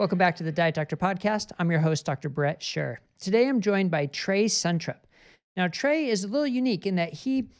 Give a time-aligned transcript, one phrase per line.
[0.00, 1.52] Welcome back to the Diet Doctor podcast.
[1.58, 2.30] I'm your host, Dr.
[2.30, 2.96] Bret Scher.
[3.20, 5.00] Today I'm joined by Trey Suntrup.
[5.58, 7.50] Now, Trey is a little unique in that he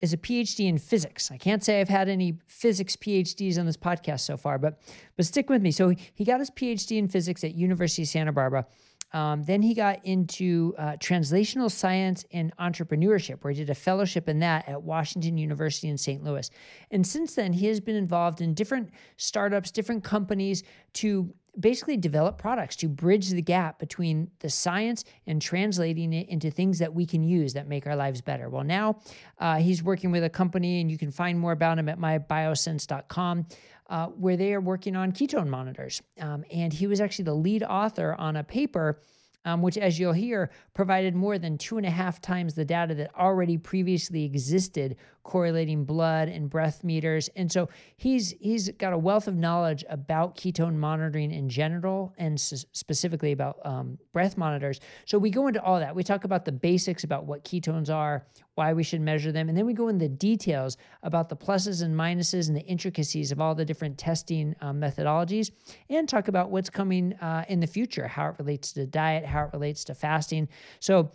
[0.00, 1.30] is a PhD in physics.
[1.30, 4.80] I can't say I've had any physics PhDs on this podcast so far, but
[5.18, 5.70] but stick with me.
[5.70, 8.66] So he got his PhD in physics at University of Santa Barbara.
[9.12, 14.28] Um, then he got into uh, translational science and entrepreneurship, where he did a fellowship
[14.28, 16.22] in that at Washington University in St.
[16.22, 16.50] Louis.
[16.90, 20.62] And since then, he has been involved in different startups, different companies
[20.94, 26.50] to basically develop products to bridge the gap between the science and translating it into
[26.50, 28.48] things that we can use that make our lives better.
[28.48, 29.00] Well, now
[29.38, 33.46] uh, he's working with a company, and you can find more about him at mybiosense.com
[33.88, 36.02] uh, where they are working on ketone monitors.
[36.20, 39.00] Um, and he was actually the lead author on a paper
[39.44, 42.94] um, which, as you'll hear, provided more than two and a half times the data
[42.94, 47.28] that already previously existed, correlating blood and breath meters.
[47.36, 52.34] And so he's he's got a wealth of knowledge about ketone monitoring in general, and
[52.34, 54.80] s- specifically about um, breath monitors.
[55.06, 55.94] So we go into all that.
[55.94, 59.56] We talk about the basics about what ketones are, why we should measure them, and
[59.56, 63.40] then we go into the details about the pluses and minuses and the intricacies of
[63.40, 65.50] all the different testing um, methodologies,
[65.88, 69.44] and talk about what's coming uh, in the future, how it relates to diet how
[69.44, 70.48] it relates to fasting.
[70.78, 71.10] So,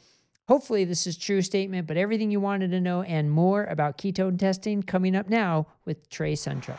[0.47, 4.37] hopefully, this is true statement, but everything you wanted to know and more about ketone
[4.37, 6.77] testing coming up now with Trey Suntrup.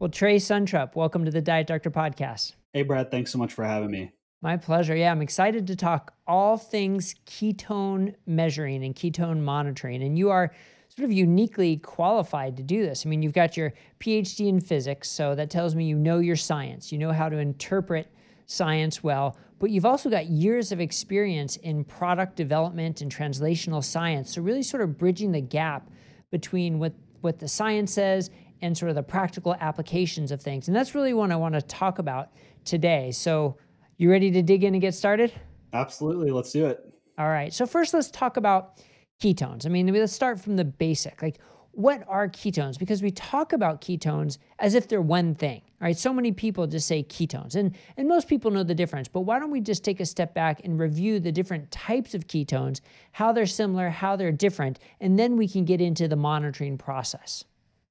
[0.00, 2.52] Well, Trey Suntrup, welcome to the Diet Doctor podcast.
[2.72, 4.12] Hey, Brad, thanks so much for having me.
[4.42, 4.94] My pleasure.
[4.94, 10.02] Yeah, I'm excited to talk all things ketone measuring and ketone monitoring.
[10.02, 10.52] And you are
[10.96, 13.04] sort of uniquely qualified to do this.
[13.04, 16.36] I mean, you've got your PhD in physics, so that tells me you know your
[16.36, 18.12] science, you know how to interpret
[18.46, 24.34] science well, but you've also got years of experience in product development and translational science.
[24.34, 25.90] So, really sort of bridging the gap
[26.30, 28.30] between what, what the science says
[28.62, 30.68] and sort of the practical applications of things.
[30.68, 32.30] And that's really what I want to talk about
[32.64, 33.10] today.
[33.10, 33.56] So,
[33.96, 35.32] you ready to dig in and get started?
[35.72, 36.30] Absolutely.
[36.30, 36.80] Let's do it.
[37.18, 37.52] All right.
[37.52, 38.80] So, first, let's talk about
[39.20, 39.66] ketones.
[39.66, 41.22] I mean, let's start from the basic.
[41.22, 41.38] Like,
[41.72, 42.78] what are ketones?
[42.78, 45.62] Because we talk about ketones as if they're one thing.
[45.80, 49.06] Right, so many people just say ketones, and and most people know the difference.
[49.06, 52.26] But why don't we just take a step back and review the different types of
[52.26, 52.80] ketones,
[53.12, 57.44] how they're similar, how they're different, and then we can get into the monitoring process.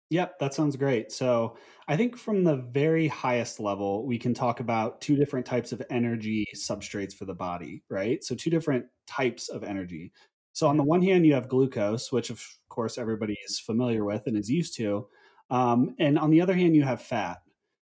[0.09, 1.11] Yep, that sounds great.
[1.11, 1.55] So
[1.87, 5.81] I think from the very highest level, we can talk about two different types of
[5.89, 8.23] energy substrates for the body, right?
[8.23, 10.11] So two different types of energy.
[10.53, 14.27] So on the one hand, you have glucose, which of course everybody is familiar with
[14.27, 15.07] and is used to.
[15.49, 17.41] Um, and on the other hand, you have fat.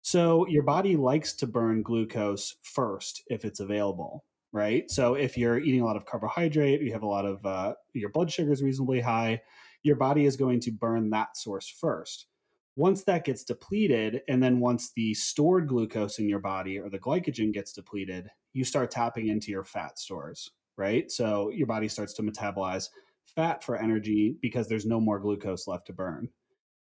[0.03, 4.89] So your body likes to burn glucose first if it's available, right?
[4.89, 8.09] So if you're eating a lot of carbohydrate, you have a lot of uh, your
[8.09, 9.41] blood sugar is reasonably high,
[9.83, 12.27] your body is going to burn that source first.
[12.75, 16.99] Once that gets depleted, and then once the stored glucose in your body or the
[16.99, 21.11] glycogen gets depleted, you start tapping into your fat stores right?
[21.11, 22.89] So your body starts to metabolize
[23.35, 26.29] fat for energy because there's no more glucose left to burn.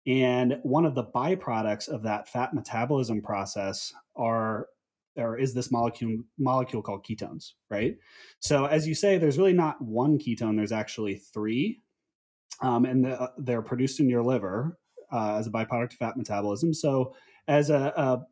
[0.05, 4.67] And one of the byproducts of that fat metabolism process are
[5.15, 7.97] or is this molecule molecule called ketones, right?
[8.39, 10.55] So as you say, there's really not one ketone.
[10.55, 11.81] There's actually three,
[12.61, 14.77] um, and the, they're produced in your liver
[15.11, 16.73] uh, as a byproduct of fat metabolism.
[16.73, 17.15] So
[17.47, 18.25] as a, a,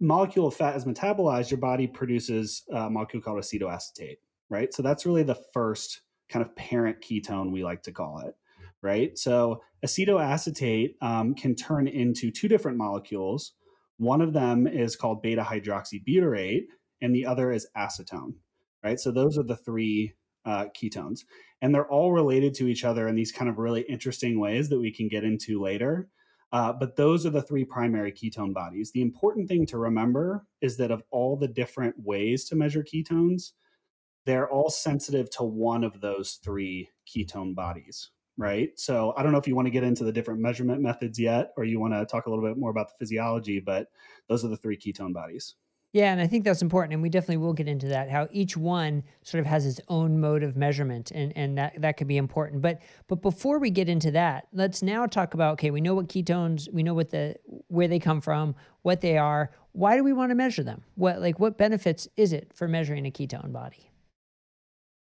[0.00, 4.16] molecule of fat is metabolized, your body produces a molecule called acetoacetate
[4.50, 4.72] right?
[4.72, 8.34] So that's really the first kind of parent ketone, we like to call it,
[8.82, 9.16] right?
[9.18, 13.52] So acetoacetate um, can turn into two different molecules.
[13.98, 16.64] One of them is called beta hydroxybutyrate,
[17.00, 18.34] and the other is acetone,
[18.82, 18.98] right?
[18.98, 21.20] So those are the three uh, ketones.
[21.62, 24.78] And they're all related to each other in these kind of really interesting ways that
[24.78, 26.08] we can get into later.
[26.52, 28.92] Uh, but those are the three primary ketone bodies.
[28.92, 33.52] The important thing to remember is that of all the different ways to measure ketones,
[34.26, 38.70] they're all sensitive to one of those three ketone bodies, right?
[38.76, 41.52] So I don't know if you want to get into the different measurement methods yet,
[41.56, 43.88] or you want to talk a little bit more about the physiology, but
[44.28, 45.54] those are the three ketone bodies.
[45.94, 48.10] Yeah, and I think that's important, and we definitely will get into that.
[48.10, 51.96] How each one sort of has its own mode of measurement, and and that that
[51.96, 52.62] could be important.
[52.62, 56.08] But but before we get into that, let's now talk about okay, we know what
[56.08, 57.36] ketones, we know what the
[57.68, 59.52] where they come from, what they are.
[59.70, 60.82] Why do we want to measure them?
[60.96, 63.88] What like what benefits is it for measuring a ketone body?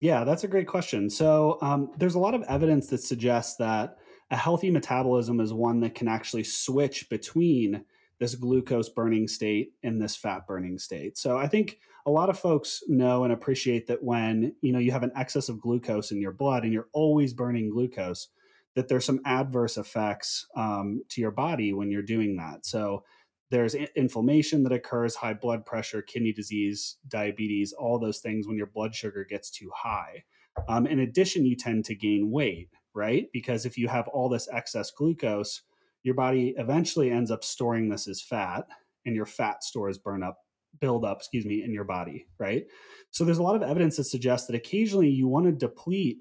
[0.03, 1.09] Yeah, that's a great question.
[1.09, 3.99] So, um, there's a lot of evidence that suggests that
[4.31, 7.85] a healthy metabolism is one that can actually switch between
[8.19, 11.17] this glucose burning state and this fat burning state.
[11.17, 14.91] So, I think a lot of folks know and appreciate that when you know you
[14.91, 18.27] have an excess of glucose in your blood and you're always burning glucose,
[18.75, 22.65] that there's some adverse effects um, to your body when you're doing that.
[22.65, 23.05] So
[23.51, 28.67] there's inflammation that occurs, high blood pressure, kidney disease, diabetes, all those things when your
[28.67, 30.23] blood sugar gets too high.
[30.67, 33.27] Um, in addition, you tend to gain weight, right?
[33.31, 35.61] Because if you have all this excess glucose,
[36.03, 38.67] your body eventually ends up storing this as fat,
[39.05, 40.37] and your fat stores burn up,
[40.79, 42.65] build up, excuse me, in your body, right?
[43.11, 46.17] So there's a lot of evidence that suggests that occasionally you want to deplete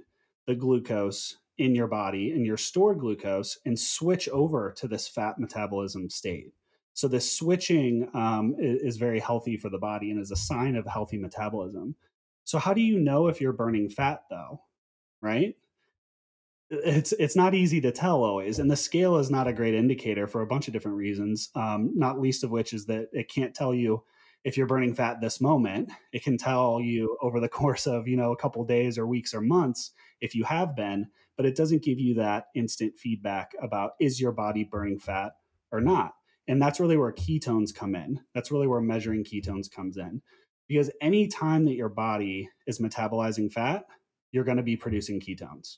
[0.47, 5.39] the glucose in your body and your stored glucose and switch over to this fat
[5.39, 6.53] metabolism state.
[6.95, 10.77] So this switching um, is, is very healthy for the body and is a sign
[10.77, 11.97] of healthy metabolism.
[12.45, 14.63] So how do you know if you're burning fat though?
[15.21, 15.57] Right?
[16.71, 20.27] It's it's not easy to tell always, and the scale is not a great indicator
[20.27, 21.51] for a bunch of different reasons.
[21.55, 24.05] Um, not least of which is that it can't tell you
[24.43, 25.91] if you're burning fat this moment.
[26.13, 29.35] It can tell you over the course of you know a couple days or weeks
[29.35, 29.91] or months
[30.23, 34.33] if you have been, but it doesn't give you that instant feedback about is your
[34.33, 35.33] body burning fat
[35.73, 36.15] or not.
[36.49, 38.21] And that's really where ketones come in.
[38.35, 40.23] That's really where measuring ketones comes in
[40.69, 43.85] because any time that your body is metabolizing fat,
[44.33, 45.77] you're going to be producing ketones.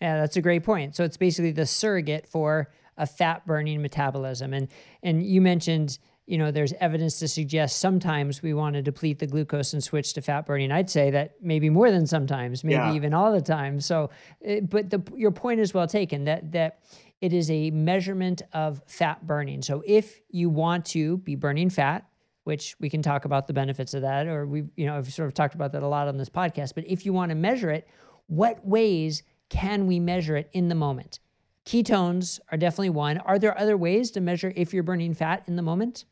[0.00, 0.94] Yeah, that's a great point.
[0.94, 4.52] So it's basically the surrogate for a fat burning metabolism.
[4.52, 4.68] And
[5.02, 9.26] and you mentioned, you know, there's evidence to suggest sometimes we want to deplete the
[9.26, 10.70] glucose and switch to fat burning.
[10.70, 12.94] I'd say that maybe more than sometimes, maybe yeah.
[12.94, 13.80] even all the time.
[13.80, 14.10] So,
[14.44, 16.80] eh, but the, your point is well taken that that
[17.20, 19.62] it is a measurement of fat burning.
[19.62, 22.08] So if you want to be burning fat,
[22.44, 25.26] which we can talk about the benefits of that, or we, you know, I've sort
[25.26, 26.74] of talked about that a lot on this podcast.
[26.74, 27.88] But if you want to measure it,
[28.26, 31.20] what ways can we measure it in the moment?
[31.66, 33.18] Ketones are definitely one.
[33.18, 36.04] Are there other ways to measure if you're burning fat in the moment?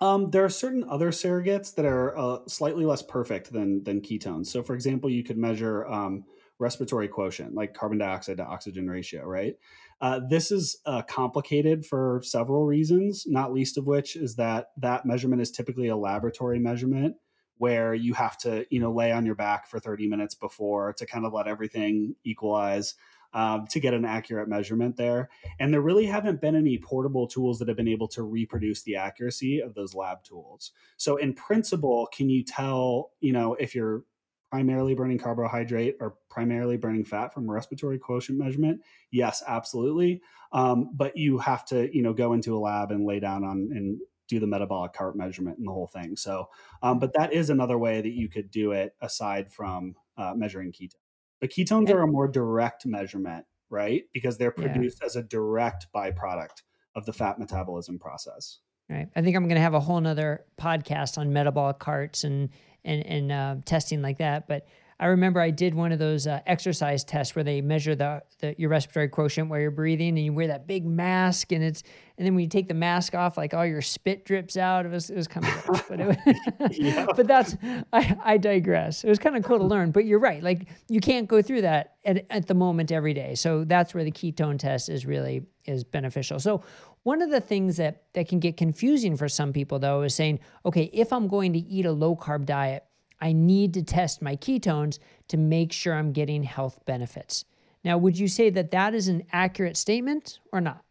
[0.00, 4.46] Um, there are certain other surrogates that are uh, slightly less perfect than than ketones.
[4.46, 6.24] So, for example, you could measure um,
[6.60, 9.56] respiratory quotient, like carbon dioxide to oxygen ratio, right?
[10.00, 15.04] Uh, this is uh, complicated for several reasons, not least of which is that that
[15.04, 17.16] measurement is typically a laboratory measurement
[17.56, 21.04] where you have to, you know, lay on your back for 30 minutes before to
[21.04, 22.94] kind of let everything equalize.
[23.32, 25.28] Um, to get an accurate measurement there.
[25.60, 28.96] And there really haven't been any portable tools that have been able to reproduce the
[28.96, 30.72] accuracy of those lab tools.
[30.96, 34.02] So, in principle, can you tell, you know, if you're
[34.50, 38.80] primarily burning carbohydrate or primarily burning fat from respiratory quotient measurement?
[39.10, 40.22] Yes, absolutely.
[40.52, 43.70] Um, but you have to, you know, go into a lab and lay down on
[43.72, 43.98] and
[44.28, 46.16] do the metabolic cart measurement and the whole thing.
[46.16, 46.48] So,
[46.82, 50.72] um, but that is another way that you could do it aside from uh, measuring
[50.72, 50.94] ketones.
[51.40, 54.04] But ketones are a more direct measurement, right?
[54.12, 55.06] Because they're produced yeah.
[55.06, 56.62] as a direct byproduct
[56.94, 58.58] of the fat metabolism process.
[58.90, 59.08] Right.
[59.14, 62.50] I think I'm going to have a whole nother podcast on metabolic carts and
[62.84, 64.48] and and uh, testing like that.
[64.48, 64.66] But
[65.00, 68.54] I remember I did one of those uh, exercise tests where they measure the, the
[68.58, 71.82] your respiratory quotient while you're breathing, and you wear that big mask, and it's
[72.18, 74.84] and then when you take the mask off, like all your spit drips out.
[74.84, 76.38] It was it was kind of gross, but it,
[76.72, 77.06] yeah.
[77.16, 77.56] but that's
[77.94, 79.02] I I digress.
[79.02, 80.42] It was kind of cool to learn, but you're right.
[80.42, 83.36] Like you can't go through that at at the moment every day.
[83.36, 86.38] So that's where the ketone test is really is beneficial.
[86.38, 86.62] So
[87.02, 90.40] one of the things that that can get confusing for some people though is saying,
[90.64, 92.84] okay, if I'm going to eat a low carb diet
[93.20, 94.98] I need to test my ketones
[95.28, 97.44] to make sure I'm getting health benefits.
[97.84, 100.82] Now, would you say that that is an accurate statement or not?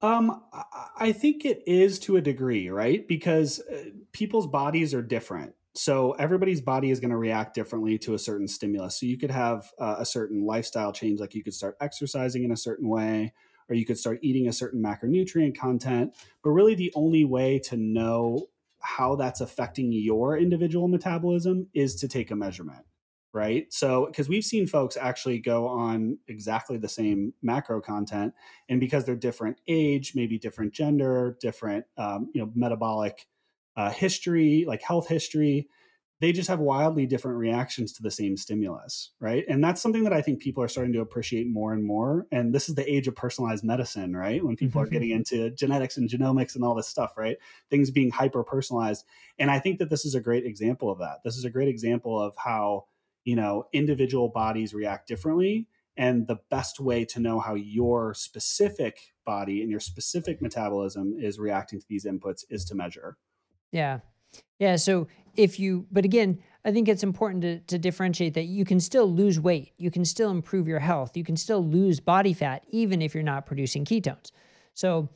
[0.00, 0.44] Um,
[0.96, 3.06] I think it is to a degree, right?
[3.06, 5.54] Because uh, people's bodies are different.
[5.74, 8.98] So everybody's body is going to react differently to a certain stimulus.
[8.98, 12.52] So you could have uh, a certain lifestyle change, like you could start exercising in
[12.52, 13.32] a certain way,
[13.68, 16.14] or you could start eating a certain macronutrient content.
[16.42, 18.48] But really, the only way to know
[18.80, 22.84] how that's affecting your individual metabolism is to take a measurement
[23.34, 28.32] right so because we've seen folks actually go on exactly the same macro content
[28.68, 33.26] and because they're different age maybe different gender different um, you know metabolic
[33.76, 35.68] uh, history like health history
[36.20, 39.44] they just have wildly different reactions to the same stimulus, right?
[39.48, 42.26] And that's something that I think people are starting to appreciate more and more.
[42.32, 44.44] And this is the age of personalized medicine, right?
[44.44, 44.92] When people are mm-hmm.
[44.94, 47.36] getting into genetics and genomics and all this stuff, right?
[47.70, 49.04] Things being hyper personalized.
[49.38, 51.18] And I think that this is a great example of that.
[51.24, 52.86] This is a great example of how,
[53.24, 55.68] you know, individual bodies react differently.
[55.96, 61.38] And the best way to know how your specific body and your specific metabolism is
[61.38, 63.16] reacting to these inputs is to measure.
[63.72, 64.00] Yeah.
[64.58, 64.76] Yeah.
[64.76, 65.08] So
[65.38, 69.10] if you, but again, I think it's important to, to differentiate that you can still
[69.10, 73.00] lose weight, you can still improve your health, you can still lose body fat, even
[73.00, 74.32] if you're not producing ketones.
[74.74, 75.08] So,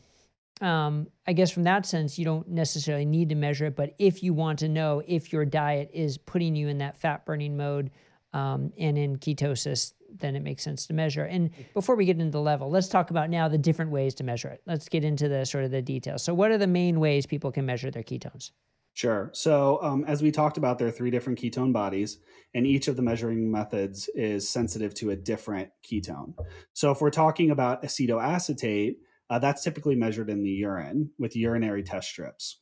[0.60, 3.74] um, I guess from that sense, you don't necessarily need to measure it.
[3.74, 7.26] But if you want to know if your diet is putting you in that fat
[7.26, 7.90] burning mode
[8.32, 11.24] um, and in ketosis, then it makes sense to measure.
[11.24, 14.24] And before we get into the level, let's talk about now the different ways to
[14.24, 14.62] measure it.
[14.66, 16.22] Let's get into the sort of the details.
[16.22, 18.52] So, what are the main ways people can measure their ketones?
[18.94, 19.30] Sure.
[19.32, 22.18] So, um, as we talked about, there are three different ketone bodies,
[22.54, 26.34] and each of the measuring methods is sensitive to a different ketone.
[26.74, 28.96] So, if we're talking about acetoacetate,
[29.30, 32.60] uh, that's typically measured in the urine with urinary test strips.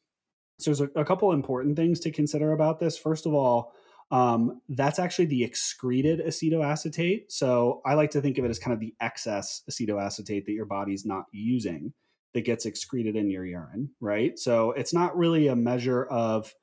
[0.61, 2.97] So, there's a, a couple important things to consider about this.
[2.97, 3.73] First of all,
[4.13, 7.25] um, that's actually the excreted acetoacetate.
[7.29, 10.67] So, I like to think of it as kind of the excess acetoacetate that your
[10.67, 11.93] body's not using
[12.35, 14.39] that gets excreted in your urine, right?
[14.39, 16.55] So it's not really a measure of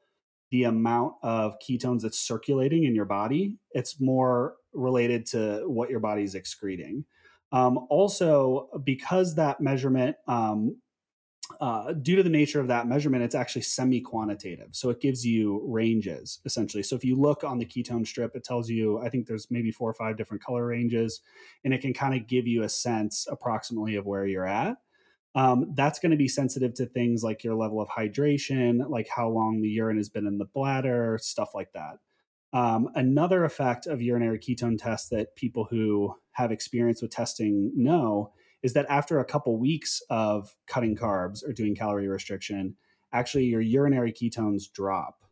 [0.51, 3.57] the amount of ketones that's circulating in your body.
[3.71, 7.03] It's more related to what your body's excreting.
[7.51, 10.77] Um, also, because that measurement, um,
[11.61, 14.69] uh, due to the nature of that measurement, it's actually semi quantitative.
[14.71, 16.83] So it gives you ranges essentially.
[16.83, 19.71] So if you look on the ketone strip, it tells you, I think there's maybe
[19.71, 21.21] four or five different color ranges,
[21.63, 24.77] and it can kind of give you a sense approximately of where you're at
[25.37, 29.29] um, that's going to be sensitive to things like your level of hydration, like how
[29.29, 31.99] long the urine has been in the bladder, stuff like that.
[32.53, 38.33] Um, another effect of urinary ketone tests that people who have experience with testing know
[38.63, 42.75] is that after a couple weeks of cutting carbs or doing calorie restriction,
[43.13, 45.23] actually your urinary ketones drop,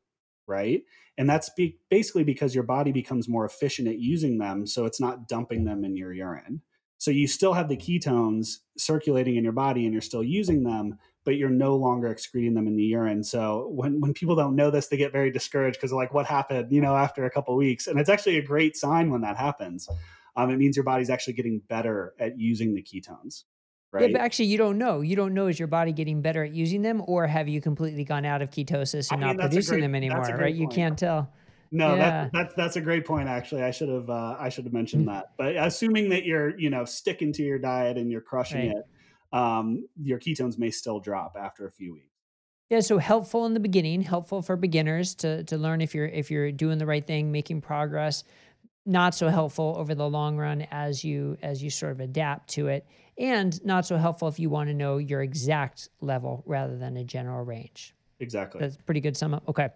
[0.45, 0.83] right?
[1.17, 5.01] And that's be- basically because your body becomes more efficient at using them, so it's
[5.01, 6.61] not dumping them in your urine.
[7.05, 10.97] So you still have the ketones circulating in your body and you're still using them,
[11.23, 13.23] but you're no longer excreting them in the urine.
[13.23, 16.25] So when, when people don't know this, they get very discouraged because they're like, what
[16.25, 17.85] happened, you know, after a couple weeks?
[17.85, 19.87] And it's actually a great sign when that happens.
[20.35, 23.43] Um, it means your body's actually getting better at using the ketones.
[23.91, 24.09] Right?
[24.09, 25.01] Yeah, but actually, you don't know.
[25.01, 28.03] You don't know is your body getting better at using them, or have you completely
[28.03, 30.21] gone out of ketosis and I mean, not producing great, them anymore?
[30.21, 30.39] Right?
[30.39, 30.55] Point.
[30.55, 31.31] You can't tell.
[31.75, 31.97] No, yeah.
[31.97, 33.27] that, that's that's a great point.
[33.27, 35.13] Actually, I should have uh, I should have mentioned mm.
[35.13, 35.31] that.
[35.37, 38.77] But assuming that you're you know sticking to your diet and you're crushing right.
[38.77, 42.07] it, um, your ketones may still drop after a few weeks.
[42.69, 46.31] Yeah, so helpful in the beginning, helpful for beginners to to learn if you're if
[46.31, 48.23] you're doing the right thing, making progress.
[48.85, 52.67] Not so helpful over the long run as you as you sort of adapt to
[52.67, 56.95] it, and not so helpful if you want to know your exact level rather than
[56.95, 57.93] a general range.
[58.19, 58.61] Exactly.
[58.61, 59.43] That's pretty good sum up.
[59.47, 59.69] Okay.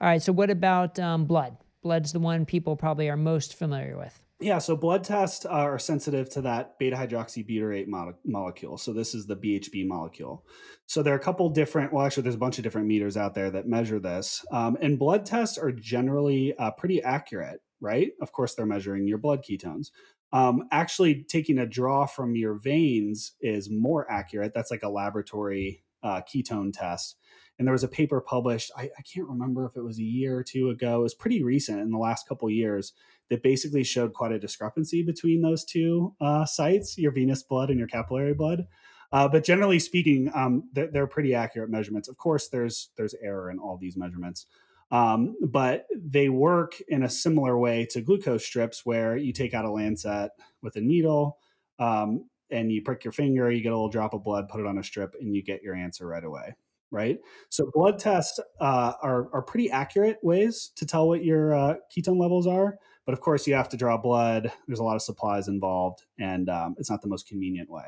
[0.00, 0.22] All right.
[0.22, 1.56] So what about um, blood?
[1.82, 4.22] Blood's the one people probably are most familiar with.
[4.38, 8.76] Yeah, so blood tests are sensitive to that beta hydroxybutyrate mo- molecule.
[8.76, 10.44] So this is the BHB molecule.
[10.84, 13.34] So there are a couple different, well, actually, there's a bunch of different meters out
[13.34, 14.44] there that measure this.
[14.52, 18.10] Um, and blood tests are generally uh, pretty accurate, right?
[18.20, 19.86] Of course, they're measuring your blood ketones.
[20.32, 24.52] Um, actually, taking a draw from your veins is more accurate.
[24.54, 27.16] That's like a laboratory uh, ketone test
[27.58, 30.36] and there was a paper published I, I, can't remember if it was a year
[30.38, 32.92] or two ago it was pretty recent in the last couple years
[33.30, 37.78] that basically showed quite a discrepancy between those two uh, sites your venous blood and
[37.78, 38.66] your capillary blood.
[39.12, 42.08] Uh, but generally speaking um, they're, they're, pretty accurate measurements.
[42.08, 44.46] Of course there's there's error in all these measurements
[44.90, 49.64] um, but they work in a similar way to glucose strips where you take out
[49.64, 50.30] a lancet
[50.62, 51.38] with a needle
[51.78, 54.66] um, and you prick your finger you get a little drop of blood put it
[54.66, 56.54] on a strip and you get your answer right away
[56.90, 57.18] right?
[57.50, 62.20] So blood tests uh, are are pretty accurate ways to tell what your uh, ketone
[62.20, 64.52] levels are, but of course you have to draw blood.
[64.66, 67.84] There's a lot of supplies involved, and um, it's not the most convenient way.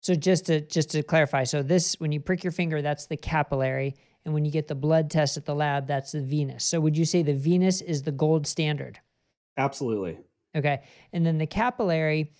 [0.00, 3.16] So just to just to clarify, so this when you prick your finger, that's the
[3.16, 6.64] capillary, and when you get the blood test at the lab, that's the venous.
[6.64, 9.00] So would you say the venous is the gold standard?
[9.56, 10.18] Absolutely.
[10.54, 10.82] Okay,
[11.12, 12.32] and then the capillary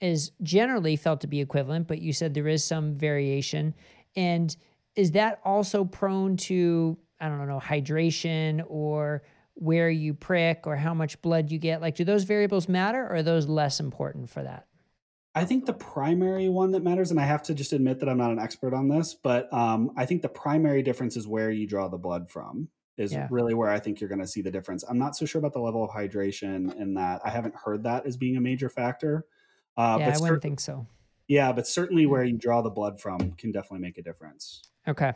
[0.00, 3.74] is generally felt to be equivalent, but you said there is some variation,
[4.16, 4.54] and
[4.96, 9.22] is that also prone to I don't know hydration or
[9.54, 11.80] where you prick or how much blood you get?
[11.80, 14.66] Like, do those variables matter, or are those less important for that?
[15.36, 18.18] I think the primary one that matters, and I have to just admit that I'm
[18.18, 21.66] not an expert on this, but um, I think the primary difference is where you
[21.66, 23.26] draw the blood from is yeah.
[23.30, 24.84] really where I think you're going to see the difference.
[24.88, 27.20] I'm not so sure about the level of hydration in that.
[27.24, 29.26] I haven't heard that as being a major factor.
[29.76, 30.86] Uh, yeah, I wouldn't think so.
[31.26, 34.62] Yeah, but certainly where you draw the blood from can definitely make a difference.
[34.86, 35.12] Okay.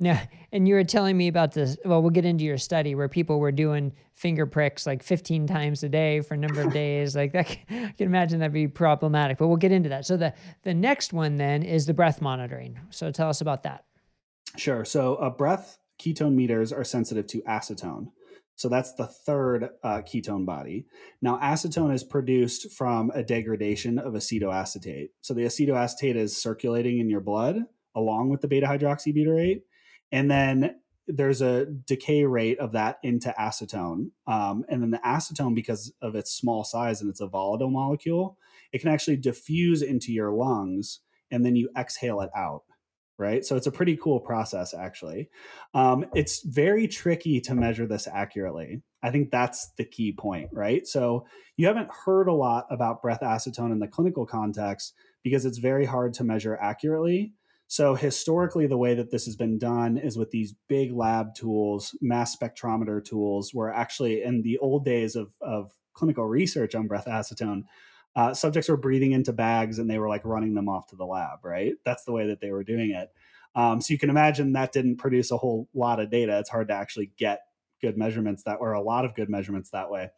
[0.00, 1.76] Now, and you were telling me about this.
[1.84, 5.84] Well, we'll get into your study where people were doing finger pricks like 15 times
[5.84, 7.16] a day for a number of days.
[7.22, 9.38] Like that, I can imagine that'd be problematic.
[9.38, 10.04] But we'll get into that.
[10.04, 12.80] So the the next one then is the breath monitoring.
[12.90, 13.84] So tell us about that.
[14.56, 14.84] Sure.
[14.84, 18.08] So a uh, breath ketone meters are sensitive to acetone.
[18.56, 20.86] So that's the third uh, ketone body.
[21.20, 25.08] Now, acetone is produced from a degradation of acetoacetate.
[25.20, 27.64] So the acetoacetate is circulating in your blood
[27.94, 29.62] along with the beta hydroxybutyrate.
[30.10, 30.76] And then
[31.08, 34.10] there's a decay rate of that into acetone.
[34.26, 38.38] Um, and then the acetone, because of its small size and it's a volatile molecule,
[38.72, 42.62] it can actually diffuse into your lungs and then you exhale it out.
[43.18, 43.44] Right.
[43.44, 45.28] So it's a pretty cool process, actually.
[45.74, 48.82] Um, it's very tricky to measure this accurately.
[49.02, 50.86] I think that's the key point, right?
[50.86, 55.58] So you haven't heard a lot about breath acetone in the clinical context because it's
[55.58, 57.34] very hard to measure accurately.
[57.72, 61.96] So historically, the way that this has been done is with these big lab tools,
[62.02, 67.06] mass spectrometer tools, where actually in the old days of, of clinical research on breath
[67.06, 67.62] acetone,
[68.14, 71.06] uh, subjects were breathing into bags and they were like running them off to the
[71.06, 71.72] lab, right?
[71.82, 73.08] That's the way that they were doing it.
[73.54, 76.38] Um, so you can imagine that didn't produce a whole lot of data.
[76.40, 77.40] It's hard to actually get
[77.80, 80.10] good measurements that, were a lot of good measurements that way.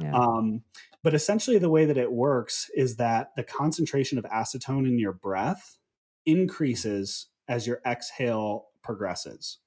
[0.00, 0.12] Yeah.
[0.12, 0.64] Um,
[1.04, 5.12] but essentially, the way that it works is that the concentration of acetone in your
[5.12, 5.78] breath
[6.26, 9.58] increases as your exhale progresses.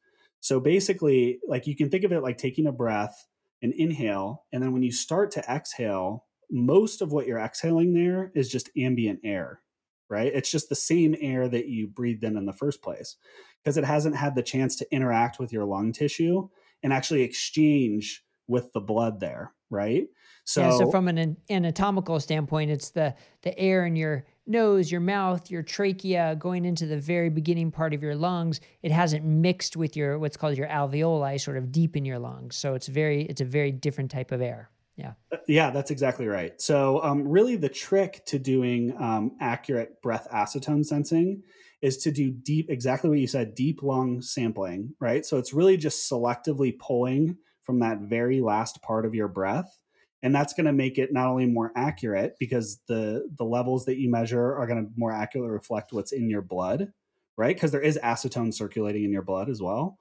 [0.41, 3.27] So basically, like you can think of it like taking a breath
[3.61, 8.31] and inhale, and then when you start to exhale, most of what you're exhaling there
[8.33, 9.61] is just ambient air,
[10.09, 10.31] right?
[10.33, 13.17] It's just the same air that you breathed in in the first place
[13.63, 16.47] because it hasn't had the chance to interact with your lung tissue
[16.81, 20.07] and actually exchange with the blood there, right?
[20.45, 23.13] So, yeah, so from an anatomical standpoint, it's the
[23.43, 27.93] the air in your nose, your mouth, your trachea going into the very beginning part
[27.93, 28.59] of your lungs.
[28.81, 32.57] It hasn't mixed with your what's called your alveoli, sort of deep in your lungs.
[32.57, 34.69] So it's very it's a very different type of air.
[34.99, 35.13] Yeah.
[35.31, 36.59] Uh, yeah, that's exactly right.
[36.61, 41.43] So, um, really, the trick to doing um, accurate breath acetone sensing
[41.81, 45.25] is to do deep, exactly what you said, deep lung sampling, right?
[45.25, 49.78] So, it's really just selectively pulling from that very last part of your breath.
[50.21, 53.97] And that's going to make it not only more accurate because the the levels that
[53.97, 56.91] you measure are going to more accurately reflect what's in your blood,
[57.37, 57.55] right?
[57.55, 59.97] Because there is acetone circulating in your blood as well.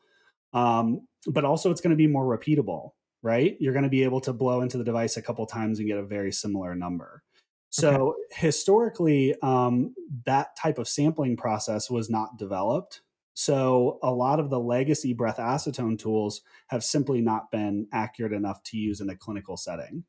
[0.52, 3.56] Um, but also, it's going to be more repeatable right?
[3.60, 5.98] You're going to be able to blow into the device a couple times and get
[5.98, 7.22] a very similar number.
[7.70, 8.46] So okay.
[8.46, 9.94] historically, um,
[10.24, 13.02] that type of sampling process was not developed.
[13.38, 18.64] So a lot of the legacy breath acetone tools have simply not been accurate enough
[18.64, 20.02] to use in a clinical setting.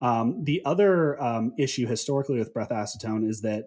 [0.00, 3.64] Um, the other um, issue historically with breath acetone is that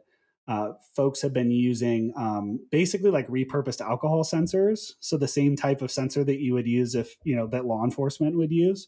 [0.48, 4.94] uh, folks have been using um, basically like repurposed alcohol sensors.
[5.00, 7.84] So the same type of sensor that you would use if you know that law
[7.84, 8.88] enforcement would use.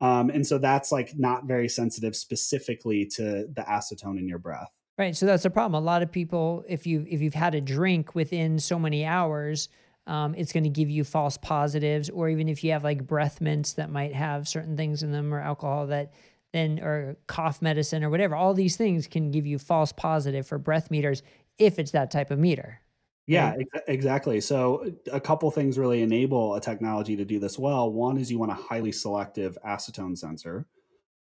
[0.00, 4.70] Um, and so that's like not very sensitive specifically to the acetone in your breath.
[4.98, 5.14] Right.
[5.14, 5.82] So that's the problem.
[5.82, 9.68] A lot of people, if you if you've had a drink within so many hours,
[10.06, 12.08] um, it's going to give you false positives.
[12.08, 15.34] Or even if you have like breath mints that might have certain things in them
[15.34, 16.14] or alcohol that
[16.52, 18.34] then or cough medicine or whatever.
[18.34, 21.22] All these things can give you false positive for breath meters
[21.58, 22.80] if it's that type of meter.
[23.26, 24.40] Yeah, ex- exactly.
[24.40, 27.92] So a couple things really enable a technology to do this well.
[27.92, 30.66] One is you want a highly selective acetone sensor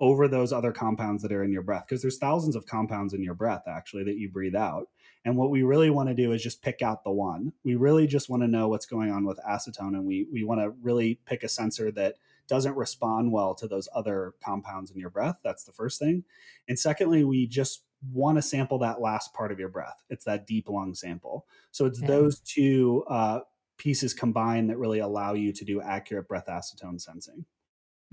[0.04, 3.24] over those other compounds that are in your breath because there's thousands of compounds in
[3.24, 4.90] your breath actually that you breathe out.
[5.24, 7.54] And what we really want to do is just pick out the one.
[7.64, 10.60] We really just want to know what's going on with acetone and we we want
[10.60, 12.16] to really pick a sensor that
[12.50, 15.38] doesn't respond well to those other compounds in your breath.
[15.42, 16.26] That's the first thing.
[16.68, 20.04] And secondly, we just want to sample that last part of your breath.
[20.10, 21.48] It's that deep lung sample.
[21.72, 23.40] So it's those two uh,
[23.78, 27.46] pieces combined that really allow you to do accurate breath acetone sensing.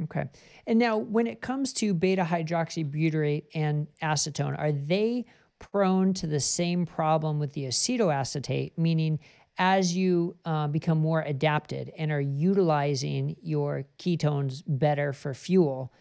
[0.04, 0.24] Okay.
[0.66, 5.26] And now, when it comes to beta hydroxybutyrate and acetone, are they
[5.58, 9.18] prone to the same problem with the acetoacetate, meaning
[9.58, 15.92] as you uh, become more adapted and are utilizing your ketones better for fuel,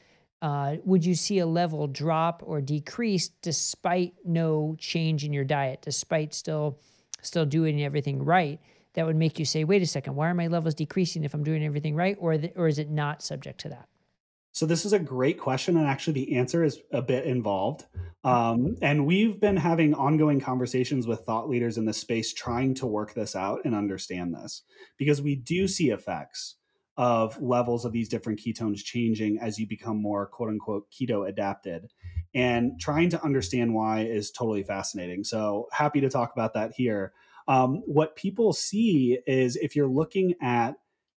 [0.42, 5.82] uh, would you see a level drop or decrease despite no change in your diet,
[5.82, 6.80] despite still
[7.22, 8.62] still doing everything right?
[8.93, 11.43] That would make you say, "Wait a second, why are my levels decreasing if I'm
[11.43, 13.88] doing everything right?" Or the, or is it not subject to that?
[14.52, 17.86] So this is a great question, and actually the answer is a bit involved.
[18.23, 22.88] Um, and we've been having ongoing conversations with thought leaders in the space, trying to
[22.88, 24.63] work this out and understand this,
[24.97, 26.56] because we do see effects
[26.97, 31.86] of levels of these different ketones changing as you become more quote unquote keto adapted.
[32.34, 35.23] And trying to understand why is totally fascinating.
[35.23, 37.13] So happy to talk about that here.
[37.50, 40.76] Um, what people see is if you're looking at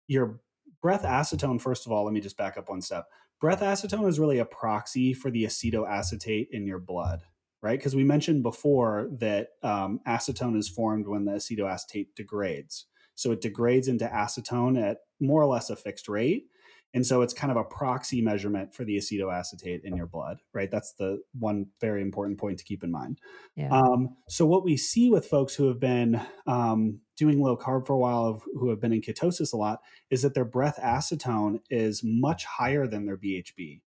[0.09, 0.41] your
[0.81, 3.07] breath acetone, first of all, let me just back up one step
[3.43, 7.25] breath acetone is really a proxy for the acetoacetate in your blood,
[7.61, 7.77] right?
[7.77, 12.87] Because we mentioned before that um, acetone is formed when the acetoacetate degrades.
[13.17, 16.45] So it degrades into acetone at more or less a fixed rate.
[16.95, 20.71] And so it's kind of a proxy measurement for the acetoacetate in your blood, right?
[20.71, 23.19] That's the one very important point to keep in mind.
[23.57, 23.71] Yeah.
[23.71, 27.95] Um, so, what we see with folks who have been um, doing low carb for
[27.95, 32.03] a while, who have been in ketosis a lot, is that their breath acetone is
[32.05, 33.81] much higher than their BHB.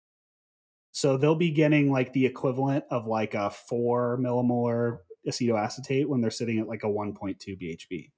[0.92, 6.30] So, they'll be getting like the equivalent of like a four millimolar acetoacetate when they're
[6.30, 8.10] sitting at like a 1.2 BHB.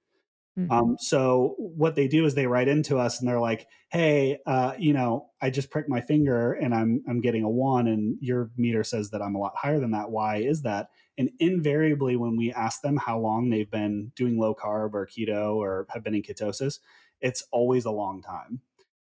[0.59, 0.73] Mm-hmm.
[0.73, 4.73] Um, so what they do is they write into us and they're like, "Hey, uh,
[4.79, 8.51] you know, I just pricked my finger and I'm I'm getting a one, and your
[8.57, 10.11] meter says that I'm a lot higher than that.
[10.11, 10.89] Why is that?"
[11.19, 15.57] And invariably, when we ask them how long they've been doing low carb or keto
[15.57, 16.79] or have been in ketosis,
[17.21, 18.61] it's always a long time.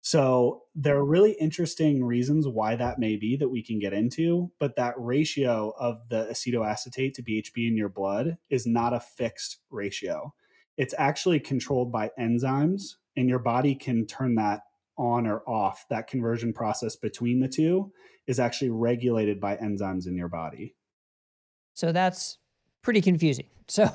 [0.00, 4.50] So there are really interesting reasons why that may be that we can get into,
[4.58, 9.58] but that ratio of the acetoacetate to BHB in your blood is not a fixed
[9.70, 10.34] ratio
[10.78, 14.60] it's actually controlled by enzymes and your body can turn that
[14.96, 15.84] on or off.
[15.90, 17.92] That conversion process between the two
[18.26, 20.74] is actually regulated by enzymes in your body.
[21.74, 22.38] So that's
[22.82, 23.46] pretty confusing.
[23.70, 23.86] So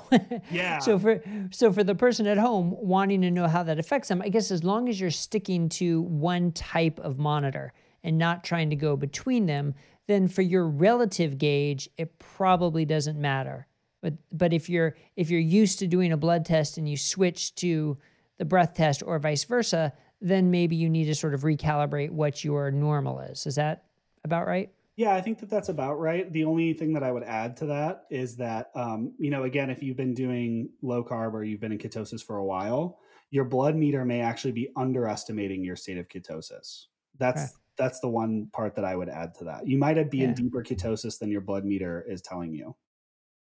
[0.52, 0.78] yeah.
[0.78, 4.22] so for so for the person at home wanting to know how that affects them
[4.22, 8.69] i guess as long as you're sticking to one type of monitor and not trying
[8.69, 9.74] to go between them
[10.06, 13.65] then for your relative gauge it probably doesn't matter
[14.03, 17.55] but but if you're if you're used to doing a blood test and you switch
[17.55, 17.97] to
[18.37, 22.43] the breath test or vice versa, then maybe you need to sort of recalibrate what
[22.43, 23.47] your normal is.
[23.47, 23.85] Is that
[24.23, 24.69] about right?
[24.95, 26.31] Yeah, I think that that's about right.
[26.31, 29.71] The only thing that I would add to that is that, um, you know, again,
[29.71, 32.99] if you've been doing low carb or you've been in ketosis for a while,
[33.31, 36.85] your blood meter may actually be underestimating your state of ketosis.
[37.17, 37.51] That's okay.
[37.77, 39.67] that's the one part that I would add to that.
[39.67, 40.25] You might be yeah.
[40.25, 42.75] in deeper ketosis than your blood meter is telling you.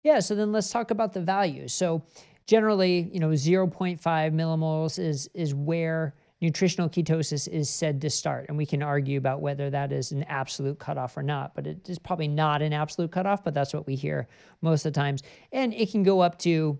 [0.02, 1.74] Yeah, so then let's talk about the values.
[1.74, 2.02] So
[2.46, 8.46] generally, you know, 0.5 millimoles is is where nutritional ketosis is said to start.
[8.48, 11.88] And we can argue about whether that is an absolute cutoff or not, but it
[11.88, 14.28] is probably not an absolute cutoff, but that's what we hear
[14.62, 15.22] most of the times.
[15.52, 16.78] And it can go up to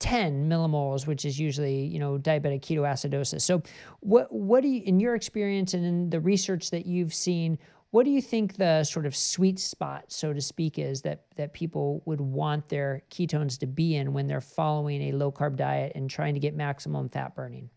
[0.00, 3.42] 10 millimoles, which is usually, you know, diabetic ketoacidosis.
[3.42, 3.62] So
[4.00, 7.58] what what do you in your experience and in the research that you've seen,
[7.96, 11.54] what do you think the sort of sweet spot, so to speak, is that that
[11.54, 15.92] people would want their ketones to be in when they're following a low carb diet
[15.94, 17.70] and trying to get maximum fat burning?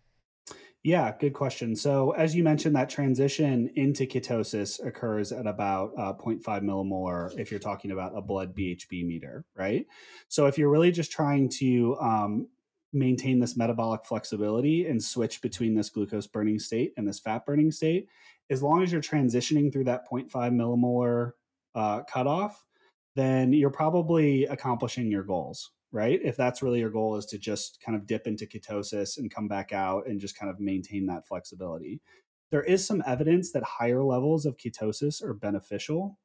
[0.83, 1.73] Yeah, good question.
[1.73, 7.49] So, as you mentioned, that transition into ketosis occurs at about uh, 0.5 millimolar if
[7.49, 9.85] you're talking about a blood BHB meter, right?
[10.27, 12.47] So, if you're really just trying to um,
[12.93, 17.71] maintain this metabolic flexibility and switch between this glucose burning state and this fat burning
[17.71, 18.07] state,
[18.49, 21.31] as long as you're transitioning through that 0.5 millimolar
[21.75, 22.65] uh, cutoff,
[23.15, 26.19] then you're probably accomplishing your goals, right?
[26.23, 29.47] If that's really your goal is to just kind of dip into ketosis and come
[29.47, 32.01] back out and just kind of maintain that flexibility.
[32.51, 36.17] There is some evidence that higher levels of ketosis are beneficial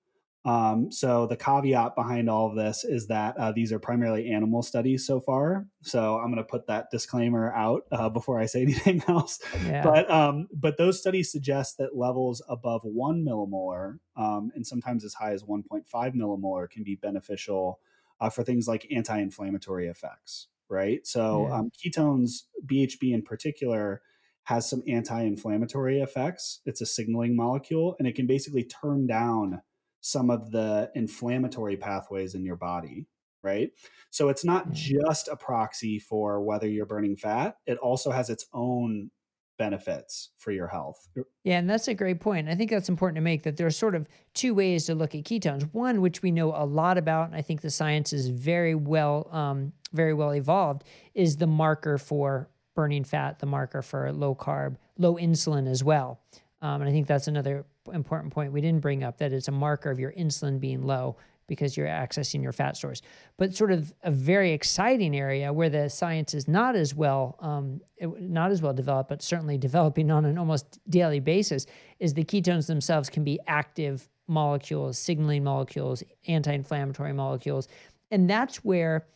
[0.45, 4.63] um, so the caveat behind all of this is that uh, these are primarily animal
[4.63, 5.67] studies so far.
[5.83, 9.41] So I'm going to put that disclaimer out uh, before I say anything else.
[9.65, 9.83] Yeah.
[9.83, 15.15] But um, but those studies suggest that levels above one millimolar um, and sometimes as
[15.15, 17.81] high as 1.5 millimolar can be beneficial
[18.21, 20.49] uh, for things like anti-inflammatory effects.
[20.69, 21.07] Right.
[21.07, 21.57] So yeah.
[21.57, 24.03] Um, ketones, BHB in particular,
[24.45, 26.61] has some anti-inflammatory effects.
[26.67, 29.63] It's a signaling molecule, and it can basically turn down
[30.05, 33.07] some of the inflammatory pathways in your body,
[33.43, 33.71] right?
[34.11, 34.73] So it's not mm.
[34.75, 39.11] just a proxy for whether you're burning fat, it also has its own
[39.57, 41.09] benefits for your health.
[41.45, 42.51] Yeah, and that's a great point.
[42.51, 45.25] I think that's important to make that there's sort of two ways to look at
[45.25, 45.73] ketones.
[45.73, 49.27] One, which we know a lot about, and I think the science is very well,
[49.33, 54.77] um, very well evolved, is the marker for burning fat, the marker for low carb,
[54.99, 56.21] low insulin as well.
[56.65, 59.53] Um, and I think that's another important point we didn't bring up that it's a
[59.53, 63.03] marker of your insulin being low because you're accessing your fat stores.
[63.37, 67.83] But sort of a very exciting area where the science is not as well, um,
[68.01, 71.67] not as well developed, but certainly developing on an almost daily basis,
[72.01, 77.69] is the ketones themselves can be active molecules, signaling molecules, anti-inflammatory molecules,
[78.11, 79.07] and that's where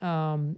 [0.00, 0.56] um,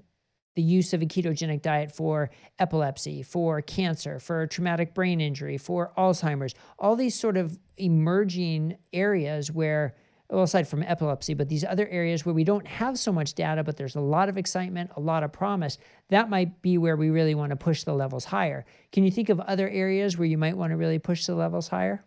[0.58, 5.92] the use of a ketogenic diet for epilepsy, for cancer, for traumatic brain injury, for
[5.96, 9.94] Alzheimer's, all these sort of emerging areas where,
[10.28, 13.62] well, aside from epilepsy, but these other areas where we don't have so much data,
[13.62, 17.10] but there's a lot of excitement, a lot of promise, that might be where we
[17.10, 18.66] really want to push the levels higher.
[18.90, 21.68] Can you think of other areas where you might want to really push the levels
[21.68, 22.04] higher?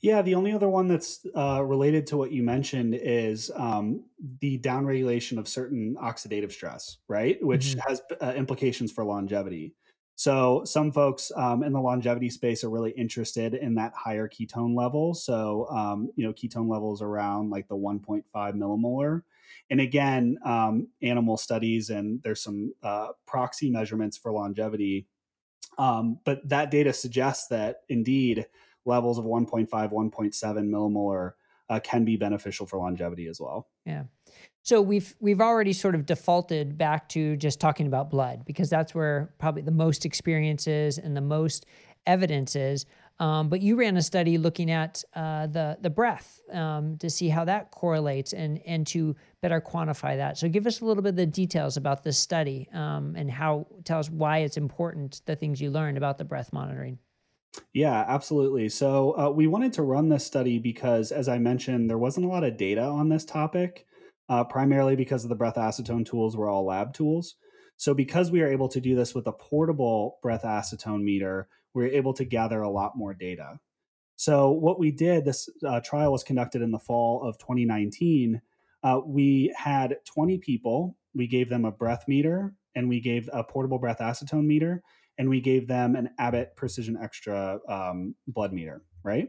[0.00, 4.04] Yeah, the only other one that's uh, related to what you mentioned is um,
[4.40, 7.36] the downregulation of certain oxidative stress, right?
[7.42, 7.88] Which mm-hmm.
[7.88, 9.74] has uh, implications for longevity.
[10.18, 14.76] So some folks um, in the longevity space are really interested in that higher ketone
[14.76, 15.14] level.
[15.14, 19.22] So um, you know, ketone levels around like the 1.5 millimolar.
[19.70, 25.06] And again, um, animal studies and there's some uh, proxy measurements for longevity.
[25.78, 28.46] Um, but that data suggests that indeed
[28.88, 31.32] levels of 1.5, 1.7 millimolar
[31.70, 33.68] uh, can be beneficial for longevity as well.
[33.84, 34.04] Yeah.
[34.62, 38.94] So we've we've already sort of defaulted back to just talking about blood because that's
[38.94, 41.66] where probably the most experiences and the most
[42.06, 42.86] evidence is.
[43.20, 47.28] Um, but you ran a study looking at uh, the the breath um, to see
[47.28, 50.38] how that correlates and and to better quantify that.
[50.38, 53.66] So give us a little bit of the details about this study um, and how
[53.84, 56.98] tell us why it's important the things you learned about the breath monitoring.
[57.72, 58.68] Yeah, absolutely.
[58.68, 62.28] So uh, we wanted to run this study because, as I mentioned, there wasn't a
[62.28, 63.86] lot of data on this topic
[64.28, 67.36] uh, primarily because of the breath acetone tools were all lab tools.
[67.76, 71.84] So, because we are able to do this with a portable breath acetone meter, we
[71.84, 73.60] are able to gather a lot more data.
[74.16, 78.40] So, what we did, this uh, trial was conducted in the fall of 2019.
[78.82, 80.96] Uh, we had 20 people.
[81.14, 84.82] We gave them a breath meter and we gave a portable breath acetone meter
[85.18, 89.28] and we gave them an Abbott Precision Xtra um, blood meter, right?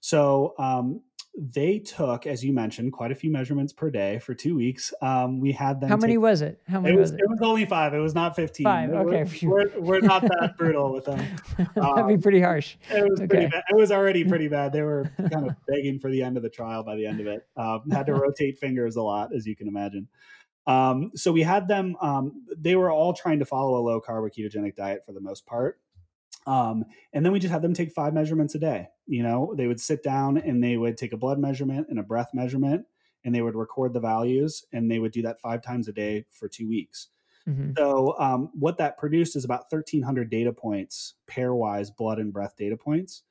[0.00, 1.02] So um,
[1.36, 4.92] they took, as you mentioned, quite a few measurements per day for two weeks.
[5.00, 5.88] Um, we had them.
[5.88, 6.60] How many was it?
[6.66, 7.22] How many it was, was it?
[7.22, 7.94] It was only five.
[7.94, 8.64] It was not fifteen.
[8.64, 8.90] Five.
[8.90, 9.46] Okay.
[9.46, 11.18] We're, we're, we're not that brutal with them.
[11.76, 12.76] That'd be um, pretty harsh.
[12.90, 13.28] It was okay.
[13.28, 13.62] pretty bad.
[13.70, 14.72] It was already pretty bad.
[14.72, 17.26] They were kind of begging for the end of the trial by the end of
[17.26, 17.46] it.
[17.56, 20.08] Um, had to rotate fingers a lot, as you can imagine.
[20.66, 21.96] Um, so we had them.
[22.00, 25.20] Um, they were all trying to follow a low carb or ketogenic diet for the
[25.20, 25.80] most part.
[26.46, 28.88] Um, and then we just had them take five measurements a day.
[29.06, 32.02] You know, they would sit down and they would take a blood measurement and a
[32.02, 32.86] breath measurement
[33.24, 36.24] and they would record the values and they would do that five times a day
[36.30, 37.08] for two weeks.
[37.48, 37.72] Mm-hmm.
[37.76, 42.76] So, um, what that produced is about 1,300 data points, pairwise blood and breath data
[42.76, 43.22] points.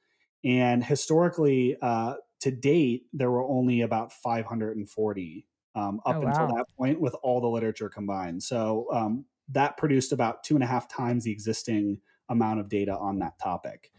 [0.44, 6.28] And historically, uh, to date, there were only about 540 um, up oh, wow.
[6.28, 8.42] until that point with all the literature combined.
[8.42, 12.96] So, um, that produced about two and a half times the existing amount of data
[12.96, 13.92] on that topic.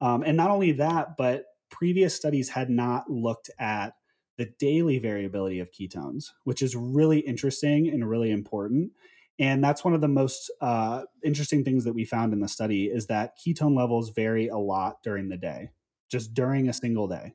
[0.00, 3.94] Um, and not only that, but previous studies had not looked at
[4.38, 8.92] the daily variability of ketones, which is really interesting and really important.
[9.38, 12.86] And that's one of the most uh, interesting things that we found in the study
[12.86, 15.70] is that ketone levels vary a lot during the day,
[16.10, 17.34] just during a single day,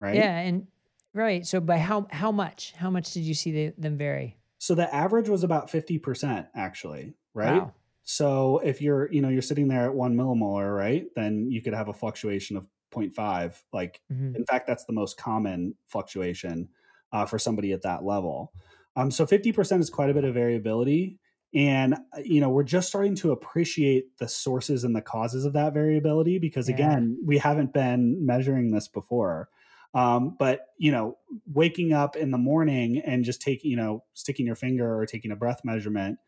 [0.00, 0.14] right?
[0.14, 0.66] Yeah, and
[1.14, 1.46] right.
[1.46, 2.72] So by how how much?
[2.76, 4.36] How much did you see the, them vary?
[4.58, 7.62] So the average was about fifty percent, actually, right?
[7.62, 7.74] Wow.
[8.04, 11.74] So if you're, you know, you're sitting there at one millimolar, right, then you could
[11.74, 13.62] have a fluctuation of 0.5.
[13.72, 14.34] Like, mm-hmm.
[14.34, 16.68] in fact, that's the most common fluctuation
[17.12, 18.52] uh, for somebody at that level.
[18.96, 21.18] Um, so 50% is quite a bit of variability.
[21.54, 25.52] And, uh, you know, we're just starting to appreciate the sources and the causes of
[25.52, 26.74] that variability because, yeah.
[26.74, 29.48] again, we haven't been measuring this before.
[29.94, 34.46] Um, but you know, waking up in the morning and just taking, you know, sticking
[34.46, 36.18] your finger or taking a breath measurement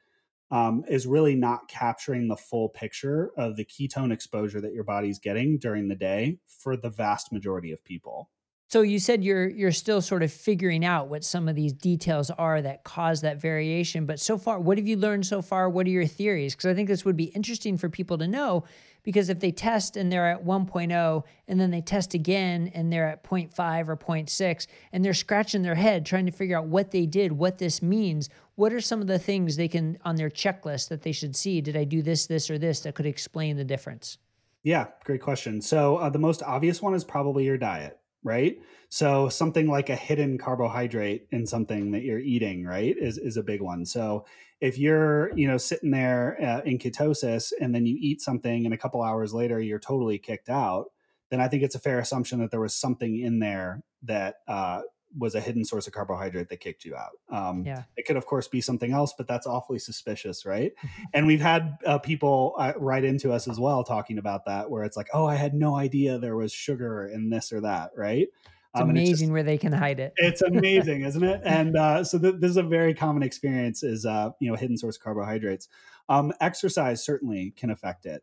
[0.51, 5.19] um, is really not capturing the full picture of the ketone exposure that your body's
[5.19, 8.31] getting during the day for the vast majority of people.
[8.69, 12.31] So you said you're you're still sort of figuring out what some of these details
[12.31, 15.69] are that cause that variation, but so far what have you learned so far?
[15.69, 16.55] What are your theories?
[16.55, 18.65] Because I think this would be interesting for people to know
[19.05, 23.07] because if they test and they're at 1.0 and then they test again and they're
[23.07, 27.07] at 0.5 or 0.6 and they're scratching their head trying to figure out what they
[27.07, 30.89] did, what this means, what are some of the things they can on their checklist
[30.89, 31.61] that they should see?
[31.61, 34.19] Did I do this, this, or this that could explain the difference?
[34.63, 35.61] Yeah, great question.
[35.61, 38.59] So uh, the most obvious one is probably your diet, right?
[38.89, 43.43] So something like a hidden carbohydrate in something that you're eating, right, is is a
[43.43, 43.85] big one.
[43.85, 44.25] So
[44.61, 48.73] if you're, you know, sitting there uh, in ketosis and then you eat something and
[48.75, 50.87] a couple hours later you're totally kicked out,
[51.31, 54.83] then I think it's a fair assumption that there was something in there that uh,
[55.17, 57.13] was a hidden source of carbohydrate that kicked you out.
[57.31, 57.85] Um, yeah.
[57.97, 60.73] It could, of course, be something else, but that's awfully suspicious, right?
[61.13, 64.85] and we've had uh, people uh, write into us as well talking about that, where
[64.85, 68.29] it's like, oh, I had no idea there was sugar in this or that, right?
[68.75, 70.15] It's um, amazing it's just, where they can hide it.
[70.17, 71.41] it's amazing, isn't it?
[71.45, 74.77] And uh, so th- this is a very common experience: is uh, you know hidden
[74.77, 75.69] source carbohydrates.
[76.09, 78.23] Um, exercise certainly can affect it.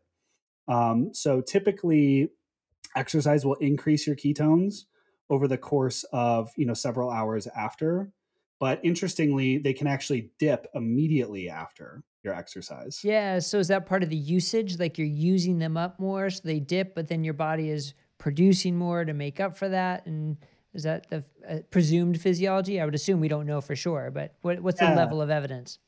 [0.68, 2.28] Um, so typically,
[2.94, 4.84] exercise will increase your ketones
[5.30, 8.12] over the course of you know several hours after
[8.60, 14.02] but interestingly they can actually dip immediately after your exercise yeah so is that part
[14.02, 17.34] of the usage like you're using them up more so they dip but then your
[17.34, 20.36] body is producing more to make up for that and
[20.74, 24.34] is that the uh, presumed physiology i would assume we don't know for sure but
[24.42, 24.90] what, what's yeah.
[24.90, 25.78] the level of evidence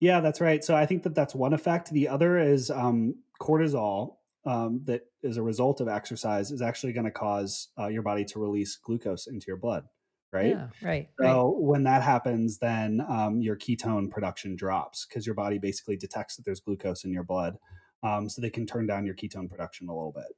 [0.00, 0.62] yeah, that's right.
[0.62, 1.90] So I think that that's one effect.
[1.90, 7.06] The other is um, cortisol um, that is a result of exercise is actually going
[7.06, 9.84] to cause uh, your body to release glucose into your blood
[10.32, 11.62] right yeah, right so right.
[11.62, 16.44] when that happens then um, your ketone production drops because your body basically detects that
[16.44, 17.56] there's glucose in your blood
[18.02, 20.36] um, so they can turn down your ketone production a little bit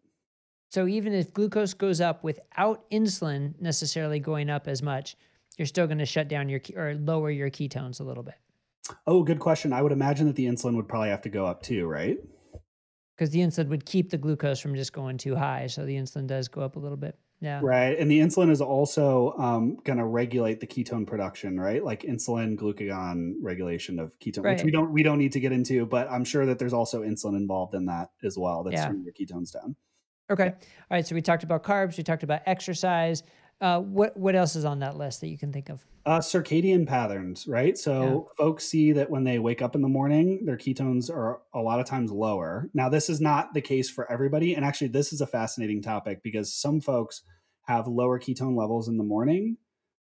[0.68, 5.16] so even if glucose goes up without insulin necessarily going up as much
[5.59, 8.35] you're still going to shut down your or lower your ketones a little bit
[9.07, 11.62] oh good question i would imagine that the insulin would probably have to go up
[11.62, 12.18] too right
[13.16, 15.66] because the insulin would keep the glucose from just going too high.
[15.66, 17.18] So the insulin does go up a little bit.
[17.40, 17.61] Yeah.
[17.62, 17.98] Right.
[17.98, 21.85] And the insulin is also um, going to regulate the ketone production, right?
[21.85, 24.57] Like insulin glucagon regulation of ketone, right.
[24.57, 27.02] which we don't we don't need to get into, but I'm sure that there's also
[27.02, 28.64] insulin involved in that as well.
[28.64, 28.87] That's yeah.
[28.87, 29.76] turning your ketones down.
[30.30, 30.48] Okay.
[30.48, 30.54] All
[30.90, 31.06] right.
[31.06, 31.96] So we talked about carbs.
[31.96, 33.22] We talked about exercise.
[33.60, 35.86] Uh, what what else is on that list that you can think of?
[36.04, 37.78] Uh, circadian patterns, right?
[37.78, 38.44] So yeah.
[38.44, 41.80] folks see that when they wake up in the morning, their ketones are a lot
[41.80, 42.68] of times lower.
[42.74, 46.22] Now, this is not the case for everybody, and actually, this is a fascinating topic
[46.22, 47.22] because some folks
[47.62, 49.56] have lower ketone levels in the morning,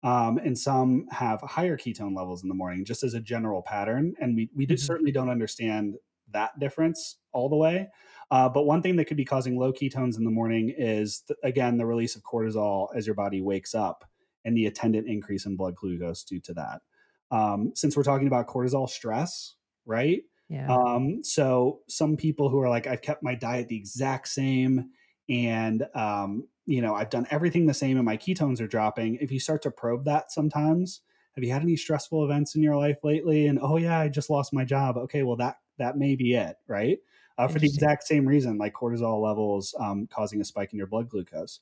[0.03, 4.13] um, and some have higher ketone levels in the morning, just as a general pattern.
[4.19, 4.75] And we we mm-hmm.
[4.75, 5.95] certainly don't understand
[6.33, 7.87] that difference all the way.
[8.29, 11.39] Uh, but one thing that could be causing low ketones in the morning is, th-
[11.43, 14.03] again, the release of cortisol as your body wakes up
[14.43, 16.81] and the attendant increase in blood glucose due to that.
[17.31, 20.23] Um, since we're talking about cortisol stress, right?
[20.49, 20.73] Yeah.
[20.73, 24.91] Um, so some people who are like, I've kept my diet the exact same
[25.29, 29.15] and, um, you know, I've done everything the same and my ketones are dropping.
[29.15, 31.01] If you start to probe that sometimes,
[31.35, 33.47] have you had any stressful events in your life lately?
[33.47, 34.97] And, oh yeah, I just lost my job.
[34.97, 36.97] Okay, well, that, that may be it, right?
[37.37, 40.87] Uh, for the exact same reason, like cortisol levels um, causing a spike in your
[40.87, 41.59] blood glucose.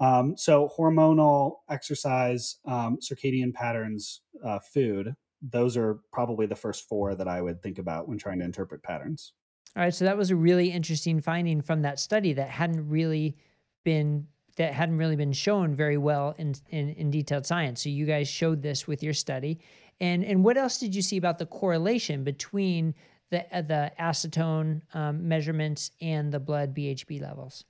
[0.00, 7.14] Um, so, hormonal, exercise, um, circadian patterns, uh, food, those are probably the first four
[7.14, 9.32] that I would think about when trying to interpret patterns.
[9.76, 9.94] All right.
[9.94, 13.36] So, that was a really interesting finding from that study that hadn't really
[13.84, 17.82] been that hadn't really been shown very well in, in, in detailed science.
[17.82, 19.60] So you guys showed this with your study.
[20.00, 22.94] And and what else did you see about the correlation between
[23.32, 27.64] the uh, the acetone um, measurements and the blood BHB levels?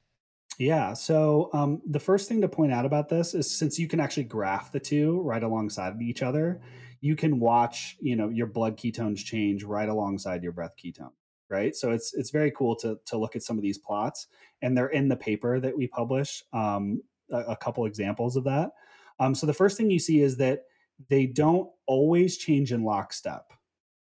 [0.58, 0.92] Yeah.
[0.92, 4.24] So um, the first thing to point out about this is since you can actually
[4.24, 6.60] graph the two right alongside each other,
[7.00, 11.12] you can watch you know your blood ketones change right alongside your breath ketone.
[11.48, 11.74] Right.
[11.74, 14.26] So it's it's very cool to to look at some of these plots,
[14.60, 16.42] and they're in the paper that we publish.
[16.52, 18.72] Um, a, a couple examples of that.
[19.18, 20.64] Um, so the first thing you see is that
[21.08, 23.52] they don't always change in lockstep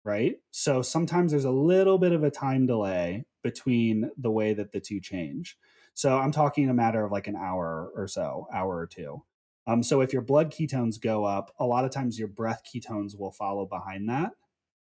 [0.04, 0.36] right?
[0.50, 4.80] So sometimes there's a little bit of a time delay between the way that the
[4.80, 5.56] two change.
[5.94, 9.22] So I'm talking a matter of like an hour or so, hour or two.
[9.66, 13.18] Um, so if your blood ketones go up, a lot of times your breath ketones
[13.18, 14.32] will follow behind that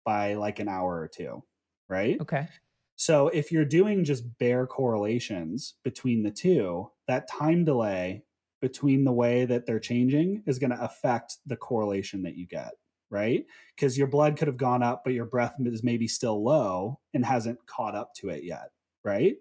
[0.04, 1.44] by like an hour or two,
[1.88, 2.20] right?
[2.20, 2.48] Okay.
[2.96, 8.24] So if you're doing just bare correlations between the two, that time delay
[8.62, 12.72] between the way that they're changing is going to affect the correlation that you get
[13.14, 13.46] right?
[13.76, 17.24] Because your blood could have gone up, but your breath is maybe still low and
[17.24, 18.72] hasn't caught up to it yet,
[19.06, 19.36] right?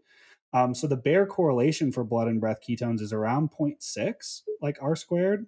[0.53, 4.95] Um, so the bare correlation for blood and breath ketones is around 0.6, like R
[4.95, 5.47] squared,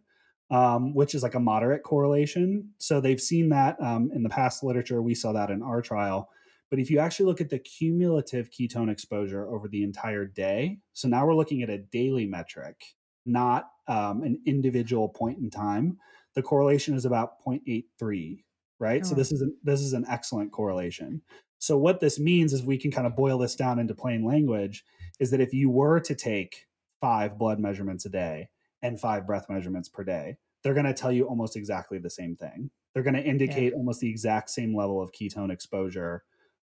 [0.50, 2.70] um, which is like a moderate correlation.
[2.78, 5.02] So they've seen that um, in the past literature.
[5.02, 6.30] We saw that in our trial.
[6.70, 11.06] But if you actually look at the cumulative ketone exposure over the entire day, so
[11.08, 12.82] now we're looking at a daily metric,
[13.26, 15.98] not um, an individual point in time
[16.34, 18.42] the correlation is about 0.83
[18.80, 19.02] right?
[19.04, 19.08] Oh.
[19.08, 21.22] so this is an, this is an excellent correlation.
[21.58, 24.84] So what this means is we can kind of boil this down into plain language
[25.20, 26.66] is that if you were to take
[27.00, 28.48] five blood measurements a day
[28.82, 32.34] and five breath measurements per day they're going to tell you almost exactly the same
[32.34, 32.70] thing.
[32.92, 33.78] They're going to indicate yeah.
[33.78, 36.24] almost the exact same level of ketone exposure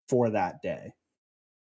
[0.09, 0.93] for that day.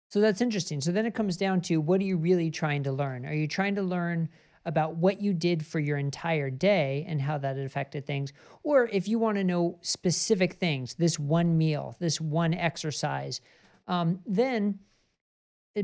[0.08, 0.80] So that's interesting.
[0.80, 3.26] So then it comes down to what are you really trying to learn?
[3.26, 4.28] Are you trying to learn
[4.64, 8.32] about what you did for your entire day and how that affected things.
[8.62, 13.40] Or if you want to know specific things, this one meal, this one exercise,
[13.88, 14.78] um, then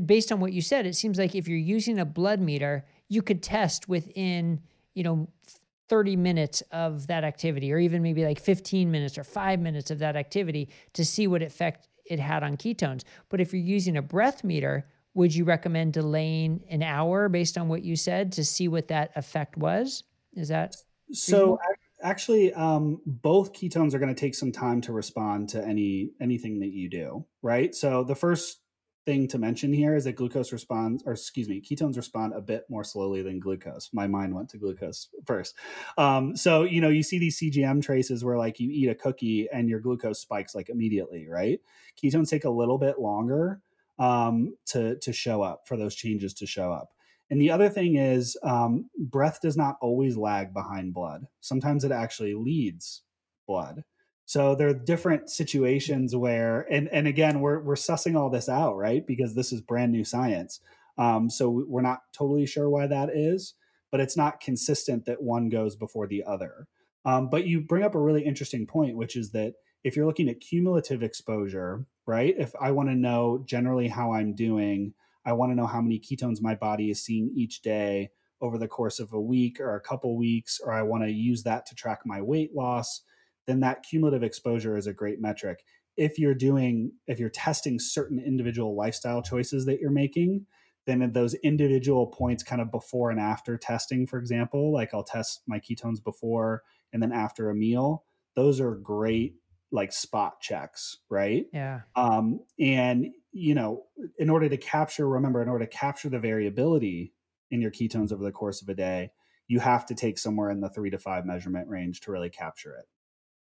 [0.05, 3.21] based on what you said, it seems like if you're using a blood meter, you
[3.21, 4.61] could test within,
[4.93, 5.27] you know,
[5.89, 9.99] 30 minutes of that activity, or even maybe like 15 minutes or five minutes of
[9.99, 13.03] that activity to see what effect it had on ketones.
[13.29, 14.87] But if you're using a breath meter,
[15.19, 19.11] would you recommend delaying an hour based on what you said to see what that
[19.17, 20.05] effect was?
[20.33, 20.77] Is that
[21.11, 21.59] so?
[22.01, 26.61] Actually, um, both ketones are going to take some time to respond to any anything
[26.61, 27.75] that you do, right?
[27.75, 28.61] So the first
[29.05, 32.63] thing to mention here is that glucose responds, or excuse me, ketones respond a bit
[32.69, 33.89] more slowly than glucose.
[33.91, 35.55] My mind went to glucose first.
[35.97, 39.49] Um, so, you know, you see these CGM traces where like you eat a cookie
[39.51, 41.59] and your glucose spikes like immediately, right?
[42.01, 43.59] Ketones take a little bit longer
[43.99, 46.89] um, to to show up for those changes to show up.
[47.29, 51.27] And the other thing is, um, breath does not always lag behind blood.
[51.41, 53.03] Sometimes it actually leads
[53.47, 53.83] blood.
[54.25, 58.77] So there are different situations where, and and again, we're we're sussing all this out,
[58.77, 59.05] right?
[59.05, 60.59] Because this is brand new science.
[60.97, 63.53] Um, so we're not totally sure why that is,
[63.91, 66.67] but it's not consistent that one goes before the other.
[67.05, 70.29] Um, but you bring up a really interesting point, which is that if you're looking
[70.29, 72.35] at cumulative exposure, right?
[72.37, 74.93] If I want to know generally how I'm doing,
[75.25, 78.11] I want to know how many ketones my body is seeing each day
[78.41, 81.43] over the course of a week or a couple weeks, or I want to use
[81.43, 83.01] that to track my weight loss,
[83.47, 85.63] then that cumulative exposure is a great metric.
[85.97, 90.45] If you're doing, if you're testing certain individual lifestyle choices that you're making,
[90.85, 95.41] then those individual points, kind of before and after testing, for example, like I'll test
[95.45, 96.63] my ketones before
[96.93, 98.05] and then after a meal,
[98.35, 99.35] those are great
[99.71, 101.45] like spot checks, right?
[101.53, 101.81] Yeah.
[101.95, 103.83] Um, and you know,
[104.17, 107.13] in order to capture, remember, in order to capture the variability
[107.51, 109.11] in your ketones over the course of a day,
[109.47, 112.75] you have to take somewhere in the three to five measurement range to really capture
[112.75, 112.85] it.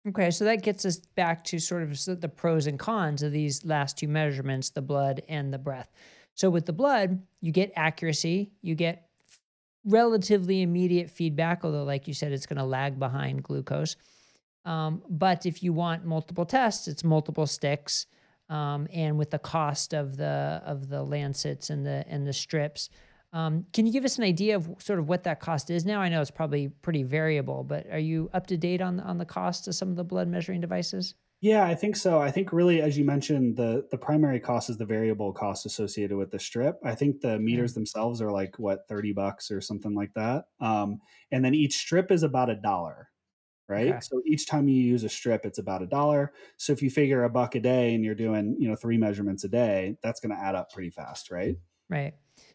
[0.07, 3.65] Okay, so that gets us back to sort of the pros and cons of these
[3.65, 5.91] last two measurements, the blood and the breath.
[6.35, 9.09] So with the blood, you get accuracy, you get
[9.83, 13.97] relatively immediate feedback, although, like you said, it's going to lag behind glucose.
[14.65, 18.05] Um, but if you want multiple tests, it's multiple sticks.
[18.49, 22.89] Um, and with the cost of the of the lancets and the and the strips,
[23.31, 26.01] um, can you give us an idea of sort of what that cost is now?
[26.01, 29.25] I know it's probably pretty variable, but are you up to date on on the
[29.25, 31.13] cost of some of the blood measuring devices?
[31.41, 32.19] Yeah, I think so.
[32.19, 36.17] I think really, as you mentioned, the the primary cost is the variable cost associated
[36.17, 36.79] with the strip.
[36.83, 40.99] I think the meters themselves are like what thirty bucks or something like that, um,
[41.31, 43.09] and then each strip is about a dollar
[43.69, 43.89] right?
[43.89, 43.99] Okay.
[44.01, 46.33] So each time you use a strip, it's about a dollar.
[46.57, 49.43] So if you figure a buck a day and you're doing, you know, three measurements
[49.43, 51.55] a day, that's going to add up pretty fast, right?
[51.89, 52.13] Right.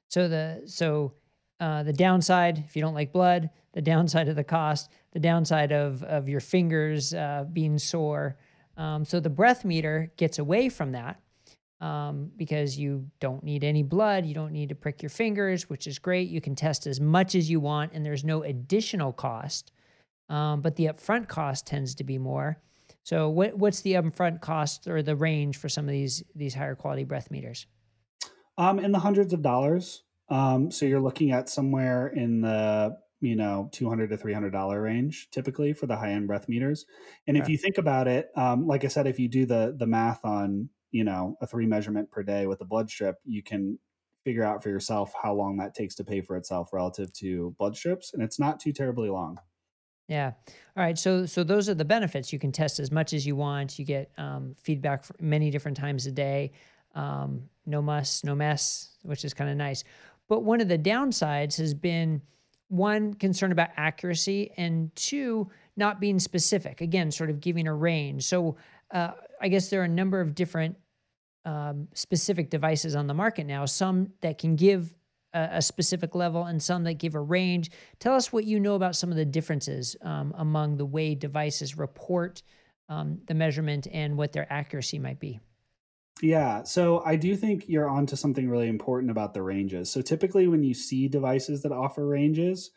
[0.09, 1.15] So the so
[1.61, 5.73] uh, the downside, if you don't like blood, the downside of the cost, the downside
[5.73, 8.37] of of your fingers uh, being sore.
[8.77, 11.21] Um, so the breath meter gets away from that
[11.81, 14.27] um, because you don't need any blood.
[14.27, 16.29] You don't need to prick your fingers, which is great.
[16.29, 19.71] You can test as much as you want, and there's no additional cost
[20.29, 22.59] um, but the upfront cost tends to be more.
[23.03, 26.75] So, what, what's the upfront cost or the range for some of these these higher
[26.75, 27.67] quality breath meters?
[28.57, 30.03] Um, in the hundreds of dollars.
[30.31, 35.29] Um, so you're looking at somewhere in the you know 200 to 300 dollar range
[35.31, 36.87] typically for the high end breath meters.
[37.27, 39.87] And if you think about it, um, like I said, if you do the the
[39.87, 43.79] math on you know a three measurement per day with a blood strip, you can
[44.25, 47.77] figure out for yourself how long that takes to pay for itself relative to blood
[47.77, 49.39] strips, and it's not too terribly long.
[50.09, 50.33] Yeah.
[50.77, 50.99] All right.
[50.99, 52.33] So so those are the benefits.
[52.33, 53.79] You can test as much as you want.
[53.79, 56.53] You get um, feedback many different times a day.
[56.95, 59.85] Um, no muss, no mess, which is kind of nice.
[60.29, 62.23] But one of the downsides has been
[62.69, 66.81] one concern about accuracy and two not being specific.
[66.81, 68.25] Again, sort of giving a range.
[68.25, 68.57] So
[68.91, 70.77] uh, I guess there are a number of different
[71.45, 73.65] um, specific devices on the market now.
[73.67, 74.95] Some that can give
[75.35, 77.71] a, a, specific level and some that give a range.
[77.99, 81.77] Tell us what you know about some of the differences um, among the way devices
[81.77, 82.43] report
[82.89, 85.41] um, the measurement and what their accuracy might be.
[86.23, 89.91] Yeah, so I do think you're onto something really important about the ranges.
[89.91, 92.71] So typically, when you see devices that offer ranges,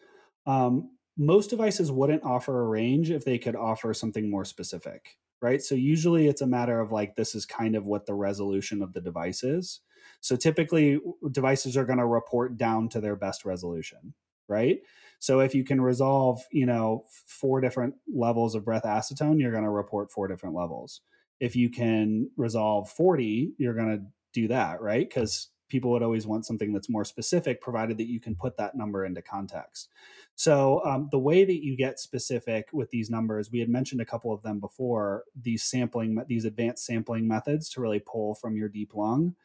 [0.47, 5.61] um, most devices wouldn't offer a range if they could offer something more specific, right?
[5.61, 8.93] So usually it's a matter of like, this is kind of what the resolution of
[8.93, 9.81] the device is.
[10.21, 10.99] So typically,
[11.31, 14.13] devices are going to report down to their best resolution,
[14.47, 14.79] right?
[15.19, 19.63] So if you can resolve, you know, four different levels of breath acetone, you're going
[19.63, 21.01] to report four different levels.
[21.39, 25.07] If you can resolve 40, you're going to do that, right?
[25.07, 28.75] Because people would always want something that's more specific, provided that you can put that
[28.75, 29.89] number into context.
[30.35, 34.05] So um, the way that you get specific with these numbers, we had mentioned a
[34.05, 35.23] couple of them before.
[35.41, 39.35] These sampling, these advanced sampling methods to really pull from your deep lung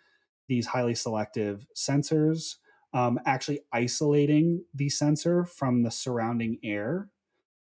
[0.48, 2.56] these highly selective sensors,
[2.94, 7.08] um, actually isolating the sensor from the surrounding air.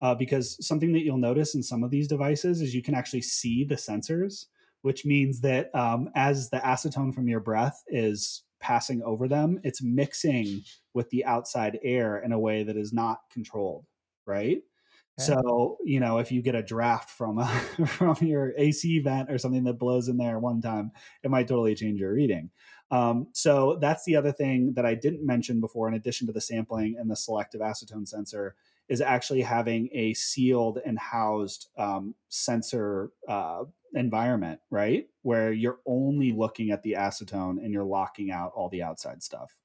[0.00, 3.22] Uh, because something that you'll notice in some of these devices is you can actually
[3.22, 4.46] see the sensors,
[4.82, 9.82] which means that um, as the acetone from your breath is passing over them, it's
[9.82, 10.60] mixing
[10.92, 13.86] with the outside air in a way that is not controlled,
[14.26, 14.58] right?
[15.20, 15.26] Okay.
[15.26, 17.46] So, you know, if you get a draft from a,
[17.86, 20.90] from your AC vent or something that blows in there one time,
[21.22, 22.50] it might totally change your reading.
[22.90, 26.40] Um, so that's the other thing that I didn't mention before, in addition to the
[26.40, 28.54] sampling and the selective acetone sensor,
[28.88, 35.08] is actually having a sealed and housed um, sensor uh, environment, right?
[35.22, 39.56] Where you're only looking at the acetone and you're locking out all the outside stuff.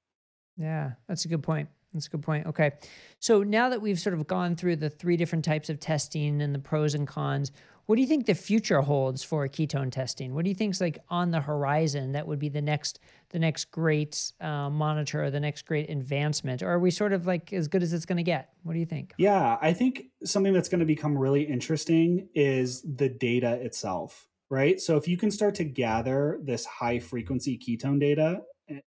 [0.58, 1.70] Yeah, that's a good point.
[1.94, 2.48] That's a good point.
[2.48, 2.72] Okay.
[3.20, 6.54] So now that we've sort of gone through the three different types of testing and
[6.54, 7.52] the pros and cons,
[7.88, 10.36] what do you think the future holds for ketone testing?
[10.36, 13.72] What do you think's like on the horizon that would be the next the next
[13.72, 16.62] great uh, monitor or the next great advancement?
[16.62, 18.50] Or are we sort of like as good as it's going to get?
[18.64, 19.14] What do you think?
[19.18, 24.82] Yeah, I think something that's going to become really interesting is the data itself, right?
[24.82, 28.42] So if you can start to gather this high frequency ketone data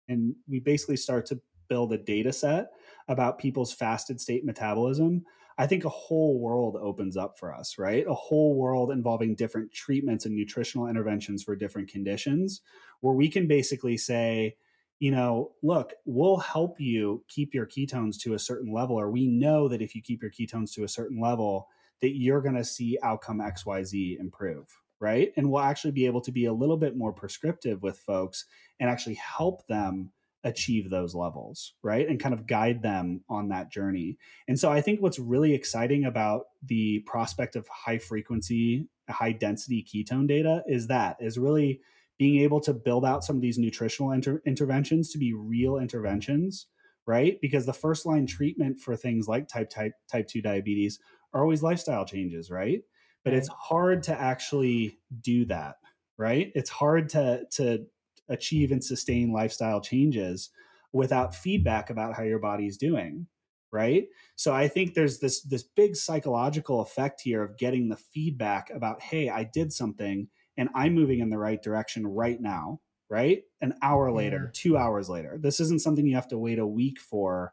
[0.08, 2.68] and we basically start to build a data set
[3.08, 5.24] about people's fasted state metabolism,
[5.58, 8.06] I think a whole world opens up for us, right?
[8.06, 12.60] A whole world involving different treatments and nutritional interventions for different conditions,
[13.00, 14.56] where we can basically say,
[14.98, 19.26] you know, look, we'll help you keep your ketones to a certain level, or we
[19.26, 21.68] know that if you keep your ketones to a certain level,
[22.00, 24.66] that you're going to see outcome XYZ improve,
[25.00, 25.32] right?
[25.36, 28.44] And we'll actually be able to be a little bit more prescriptive with folks
[28.80, 30.10] and actually help them
[30.44, 32.08] achieve those levels, right?
[32.08, 34.18] And kind of guide them on that journey.
[34.48, 39.84] And so I think what's really exciting about the prospect of high frequency, high density
[39.84, 41.80] ketone data is that is really
[42.18, 46.66] being able to build out some of these nutritional inter- interventions to be real interventions,
[47.06, 47.38] right?
[47.40, 50.98] Because the first line treatment for things like type type type 2 diabetes
[51.34, 52.82] are always lifestyle changes, right?
[53.24, 53.38] But right.
[53.38, 55.76] it's hard to actually do that,
[56.16, 56.52] right?
[56.54, 57.86] It's hard to to
[58.28, 60.50] achieve and sustain lifestyle changes
[60.92, 63.26] without feedback about how your body's doing
[63.72, 64.06] right?
[64.36, 69.02] So i think there's this this big psychological effect here of getting the feedback about
[69.02, 73.42] hey i did something and i'm moving in the right direction right now right?
[73.60, 74.50] An hour later yeah.
[74.52, 75.38] two hours later.
[75.40, 77.52] This isn't something you have to wait a week for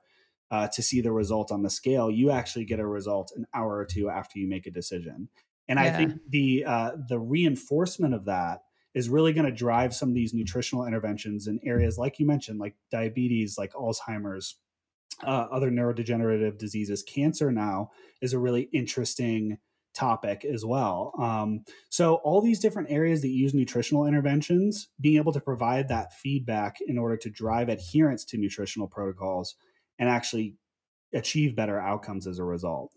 [0.52, 2.12] uh, to see the result on the scale.
[2.12, 5.30] You actually get a result an hour or two after you make a decision.
[5.68, 5.86] And yeah.
[5.86, 8.64] i think the uh, the reinforcement of that
[8.94, 12.60] is really going to drive some of these nutritional interventions in areas like you mentioned,
[12.60, 14.58] like diabetes, like Alzheimer's,
[15.24, 17.04] uh, other neurodegenerative diseases.
[17.04, 17.92] Cancer now
[18.22, 19.58] is a really interesting
[19.94, 21.14] topic as well.
[21.20, 26.14] Um, so, all these different areas that use nutritional interventions, being able to provide that
[26.14, 29.56] feedback in order to drive adherence to nutritional protocols
[30.00, 30.56] and actually
[31.14, 32.92] achieve better outcomes as a result.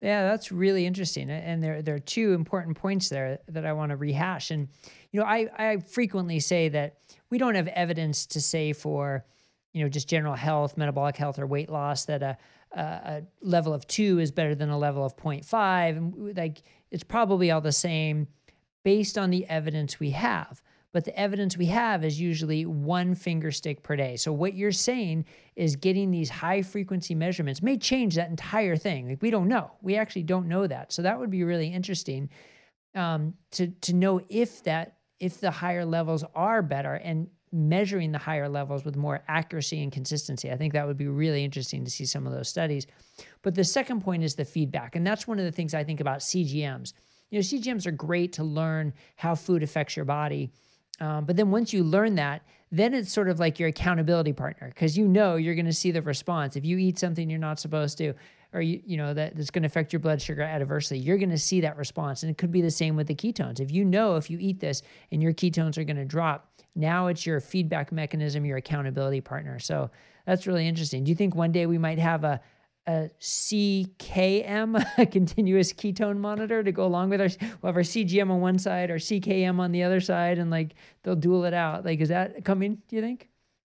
[0.00, 1.28] Yeah, that's really interesting.
[1.28, 4.52] And there, there are two important points there that I want to rehash.
[4.52, 4.68] And,
[5.10, 6.98] you know, I, I frequently say that
[7.30, 9.24] we don't have evidence to say for,
[9.72, 12.38] you know, just general health, metabolic health, or weight loss that a,
[12.72, 15.96] a, a level of two is better than a level of 0.5.
[15.96, 18.28] And like, it's probably all the same
[18.84, 20.62] based on the evidence we have
[20.92, 24.16] but the evidence we have is usually one finger stick per day.
[24.16, 29.08] So what you're saying is getting these high frequency measurements may change that entire thing.
[29.08, 29.72] Like we don't know.
[29.82, 30.92] We actually don't know that.
[30.92, 32.30] So that would be really interesting
[32.94, 38.18] um, to to know if that if the higher levels are better and measuring the
[38.18, 40.50] higher levels with more accuracy and consistency.
[40.50, 42.86] I think that would be really interesting to see some of those studies.
[43.42, 44.96] But the second point is the feedback.
[44.96, 46.92] And that's one of the things I think about CGMs.
[47.30, 50.50] You know, CGMs are great to learn how food affects your body.
[51.00, 54.68] Um, but then once you learn that, then it's sort of like your accountability partner
[54.68, 56.56] because you know you're going to see the response.
[56.56, 58.14] If you eat something you're not supposed to,
[58.52, 61.30] or you you know that that's going to affect your blood sugar adversely, you're going
[61.30, 62.22] to see that response.
[62.22, 63.60] And it could be the same with the ketones.
[63.60, 64.82] If you know if you eat this
[65.12, 69.58] and your ketones are going to drop, now it's your feedback mechanism, your accountability partner.
[69.58, 69.90] So
[70.26, 71.04] that's really interesting.
[71.04, 72.40] Do you think one day we might have a
[72.88, 77.28] a CKM, a continuous ketone monitor to go along with our,
[77.60, 80.74] we'll have our CGM on one side, our CKM on the other side, and like
[81.02, 81.84] they'll duel it out.
[81.84, 83.28] Like, is that coming, do you think?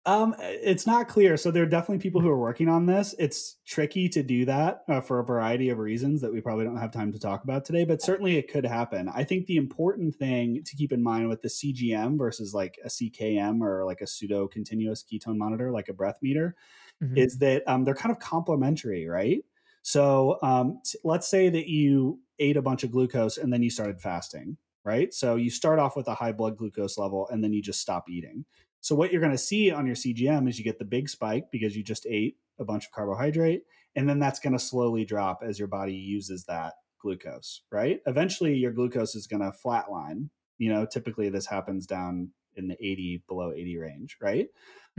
[0.08, 1.36] Um, it's not clear.
[1.36, 3.16] So there are definitely people who are working on this.
[3.18, 6.78] It's tricky to do that uh, for a variety of reasons that we probably don't
[6.78, 9.10] have time to talk about today, but certainly it could happen.
[9.10, 12.88] I think the important thing to keep in mind with the CGM versus like a
[12.88, 16.56] CKM or like a pseudo continuous ketone monitor, like a breath meter,
[17.04, 17.18] mm-hmm.
[17.18, 19.44] is that um, they're kind of complementary, right?
[19.82, 24.02] So um, let's say that you ate a bunch of glucose and then you started
[24.02, 25.14] fasting, right?
[25.14, 28.10] So you start off with a high blood glucose level and then you just stop
[28.10, 28.46] eating.
[28.82, 31.46] So what you're going to see on your CGM is you get the big spike
[31.52, 33.64] because you just ate a bunch of carbohydrate,
[33.96, 38.00] and then that's going to slowly drop as your body uses that glucose, right?
[38.06, 40.30] Eventually, your glucose is going to flatline.
[40.58, 44.48] You know, typically this happens down in the 80 below 80 range, right?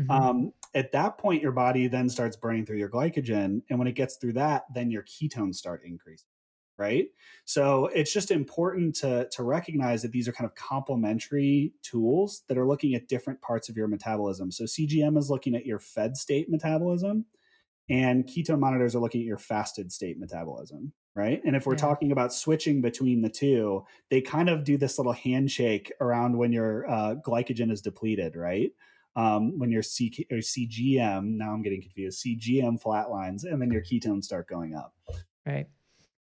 [0.01, 0.11] Mm-hmm.
[0.11, 3.63] Um, at that point, your body then starts burning through your glycogen.
[3.71, 6.29] And when it gets through that, then your ketones start increasing.
[6.79, 7.07] Right.
[7.47, 12.59] So it's just important to, to recognize that these are kind of complementary tools that
[12.59, 14.53] are looking at different parts of your metabolism.
[14.53, 17.25] So CGM is looking at your fed state metabolism,
[17.89, 21.41] and ketone monitors are looking at your fasted state metabolism right?
[21.47, 21.81] And if we're Yeah.
[21.81, 26.53] talking about switching between the two, they kind of do this little handshake around when
[26.53, 28.71] your uh, glycogen is depleted, right?
[29.17, 33.83] Um, when your C- or CGM, now I'm getting confused, CGM flatlines, and then your
[33.83, 34.95] ketones start going up.
[35.47, 35.67] Right.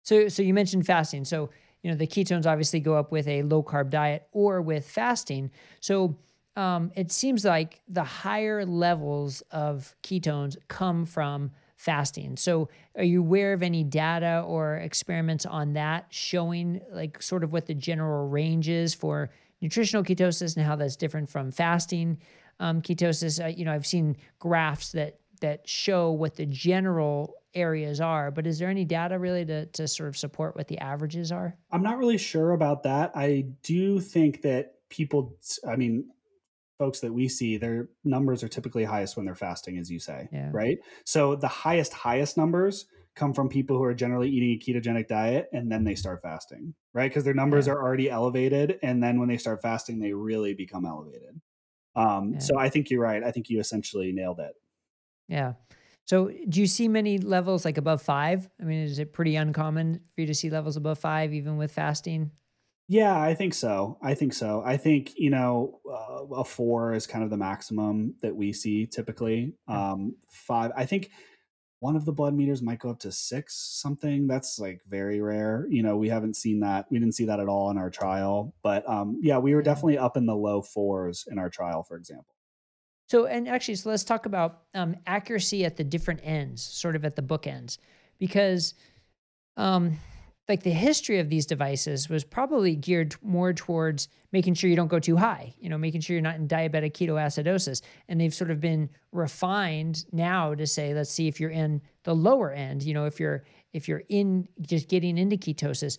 [0.04, 1.26] So so you mentioned fasting.
[1.26, 1.50] So,
[1.84, 5.52] you know, the ketones obviously go up with a low carb diet or with fasting.
[5.80, 6.18] So,
[6.58, 12.36] um, it seems like the higher levels of ketones come from fasting.
[12.36, 17.54] So, are you aware of any data or experiments on that showing like sort of
[17.54, 19.30] what the general range is for
[19.62, 22.18] nutritional ketosis and how that's different from fasting
[22.62, 23.44] um, ketosis?
[23.44, 28.46] Uh, you know, I've seen graphs that that show what the general areas are, but
[28.48, 31.58] is there any data really to, to sort of support what the averages are?
[31.72, 33.12] I'm not really sure about that.
[33.16, 35.36] I do think that people,
[35.68, 36.06] I mean,
[36.78, 40.30] folks that we see, their numbers are typically highest when they're fasting, as you say,
[40.32, 40.50] Yeah.
[40.54, 40.78] right?
[41.06, 42.86] So the highest, highest numbers
[43.16, 46.74] come from people who are generally eating a ketogenic diet and then they start fasting,
[46.94, 47.10] right?
[47.10, 47.74] Because their numbers Yeah.
[47.74, 48.80] are already elevated.
[48.84, 51.42] And then when they start fasting, they really become elevated.
[51.96, 52.40] Um, Yeah.
[52.40, 53.24] So I think you're right.
[53.24, 54.54] I think you essentially nailed it.
[55.28, 55.54] Yeah.
[56.06, 58.50] So do you see many levels like above five?
[58.60, 61.72] I mean, is it pretty uncommon for you to see levels above five, even with
[61.72, 62.32] fasting?
[62.88, 63.98] Yeah, I think so.
[64.02, 64.62] I think so.
[64.66, 68.86] I think, you know, uh, a four is kind of the maximum that we see
[68.86, 69.56] typically.
[69.68, 71.12] Um, five, I think
[71.82, 74.28] one of the blood meters might go up to six something.
[74.28, 75.66] That's like very rare.
[75.68, 76.86] You know, we haven't seen that.
[76.92, 78.54] We didn't see that at all in our trial.
[78.62, 81.98] But um, yeah, we were definitely up in the low fours in our trial, for
[81.98, 82.36] example.
[83.08, 87.04] So, and actually, so let's talk about um, accuracy at the different ends, sort of
[87.04, 87.80] at the bookends,
[88.20, 88.76] because
[89.58, 89.98] um,
[90.50, 94.88] like the history of these devices was probably geared more towards making sure you don't
[94.88, 97.82] go too high, you know, making sure you're not in diabetic ketoacidosis.
[98.10, 102.16] And they've sort of been refined now to say, let's see if you're in the
[102.16, 105.98] lower end, you know, if you're if you're in just getting into ketosis.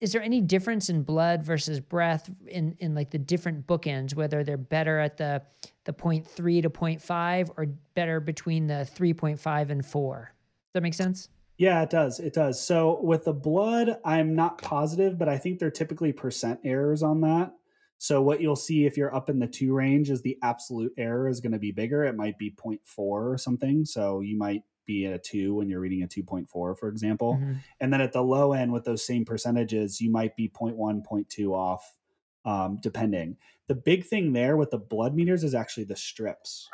[0.00, 4.42] Is there any difference in blood versus breath in, in like the different bookends, whether
[4.42, 5.42] they're better at the
[5.84, 10.16] the 0.3 to 0.5 or better between the 3.5 and 4?
[10.18, 11.28] Does that make sense?
[11.56, 12.18] Yeah, it does.
[12.18, 12.60] It does.
[12.60, 17.20] So with the blood, I'm not positive, but I think they're typically percent errors on
[17.20, 17.52] that.
[17.98, 21.28] So what you'll see if you're up in the two range is the absolute error
[21.28, 22.04] is going to be bigger.
[22.04, 23.84] It might be 0.4 or something.
[23.84, 27.38] So you might be at a two when you're reading a 2.4, for example.
[27.40, 27.58] Mhm.
[27.80, 31.54] And then at the low end with those same percentages, you might be 0.1, 0.2
[31.54, 31.96] off,
[32.44, 33.36] um, depending.
[33.68, 36.68] The big thing there with the blood meters is actually the strips.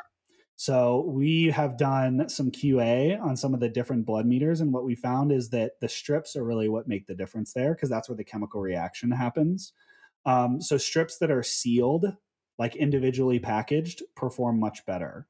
[0.55, 4.83] So we have done some QA on some of the different blood meters, and what
[4.85, 8.07] we found is that the strips are really what make the difference there because that's
[8.09, 9.73] where the chemical reaction happens.
[10.25, 12.05] Um, so strips that are sealed,
[12.59, 15.27] like individually packaged, perform much better.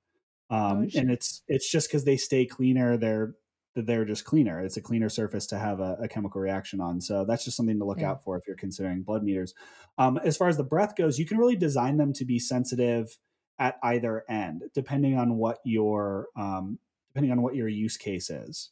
[0.50, 1.02] Um, interesting.
[1.02, 2.98] and it's it's just because they stay cleaner.
[2.98, 3.36] They're
[3.76, 4.60] they're just cleaner.
[4.60, 7.00] It's a cleaner surface to have a, a chemical reaction on.
[7.00, 8.10] So that's just something to look Yeah.
[8.12, 9.54] out for if you're considering blood meters.
[9.98, 13.18] Um, as far as the breath goes, you can really design them to be sensitive
[13.62, 18.72] at either end, depending on what your um, depending on what your use case is.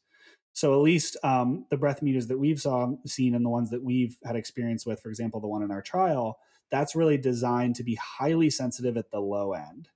[0.53, 3.83] So at least um, the breath meters that we've saw, seen and the ones that
[3.83, 6.39] we've had experience with, for example, the one in our trial,
[6.71, 9.89] that's really designed to be highly sensitive at the low end.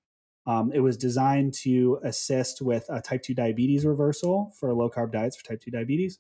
[0.46, 5.12] Um, it was designed to assist with a type 2 diabetes reversal for low carb
[5.12, 6.20] diets for type 2 diabetes.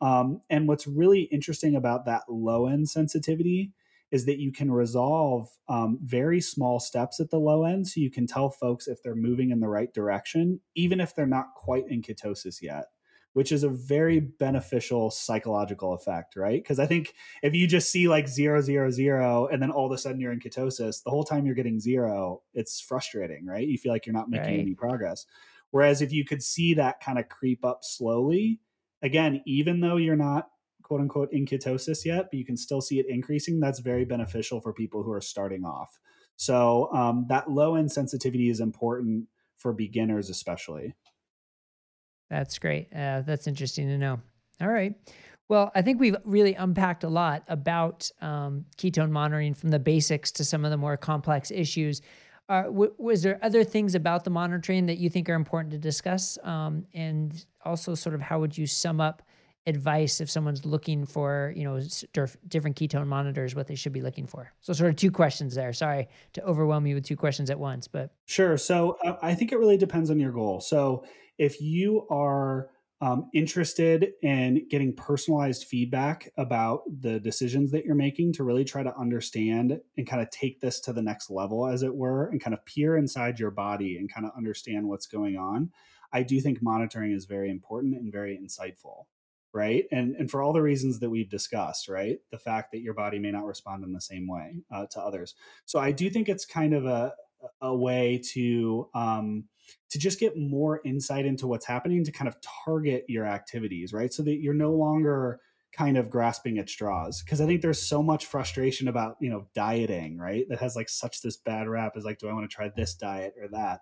[0.00, 3.72] Um, and what's really interesting about that low end sensitivity
[4.16, 7.86] is that you can resolve um, very small steps at the low end.
[7.86, 11.26] So you can tell folks if they're moving in the right direction, even if they're
[11.26, 12.86] not quite in ketosis yet,
[13.34, 16.62] which is a very beneficial psychological effect, right?
[16.62, 17.12] Because I think
[17.42, 20.32] if you just see like zero, zero, zero, and then all of a sudden you're
[20.32, 23.68] in ketosis, the whole time you're getting zero, it's frustrating, right?
[23.68, 24.60] You feel like you're not making Right.
[24.60, 25.26] any progress.
[25.72, 28.60] Whereas if you could see that kind of creep up slowly,
[29.02, 30.48] again, even though you're not
[30.86, 34.60] quote unquote in ketosis yet, but you can still see it increasing, that's very beneficial
[34.60, 35.98] for people who are starting off.
[36.36, 39.26] So um, that low end sensitivity is important
[39.56, 40.94] for beginners, especially.
[42.30, 42.88] That's great.
[42.94, 44.20] Uh, that's interesting to know.
[44.60, 44.94] All right.
[45.48, 50.30] Well, I think we've really unpacked a lot about um, ketone monitoring from the basics
[50.32, 52.00] to some of the more complex issues.
[52.48, 55.78] Uh, w- was there other things about the monitoring that you think are important to
[55.78, 56.38] discuss?
[56.44, 59.22] Um, and also, sort of, how would you sum up
[59.66, 61.80] advice if someone's looking for, you know,
[62.48, 64.52] different ketone monitors, what they should be looking for?
[64.60, 65.72] So, sort of, two questions there.
[65.72, 68.56] Sorry to overwhelm you with two questions at once, but Sure.
[68.56, 70.60] So uh, I think it really depends on your goal.
[70.60, 71.04] So
[71.38, 78.32] if you are um, interested in getting personalized feedback about the decisions that you're making
[78.34, 81.82] to really try to understand and kind of take this to the next level, as
[81.82, 85.36] it were, and kind of peer inside your body and kind of understand what's going
[85.36, 85.70] on,
[86.12, 89.04] I do think monitoring is very important and very insightful.
[89.56, 89.84] Right?
[89.90, 92.18] And and for all the reasons that we've discussed, right?
[92.30, 95.34] The fact that your body may not respond in the same way uh, to others.
[95.64, 97.14] So I do think it's kind of a
[97.62, 99.44] a way to um,
[99.90, 104.12] to just get more insight into what's happening to kind of target your activities, right?
[104.12, 105.40] So that you're no longer
[105.72, 109.46] kind of grasping at straws because i think there's so much frustration about you know
[109.54, 112.54] dieting right that has like such this bad rap is like do i want to
[112.54, 113.80] try this diet or that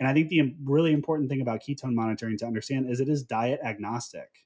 [0.00, 3.22] and i think the really important thing about ketone monitoring to understand is it is
[3.22, 4.45] diet agnostic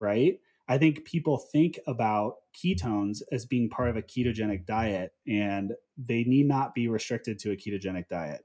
[0.00, 0.38] right
[0.68, 6.24] i think people think about ketones as being part of a ketogenic diet and they
[6.24, 8.42] need not be restricted to a ketogenic diet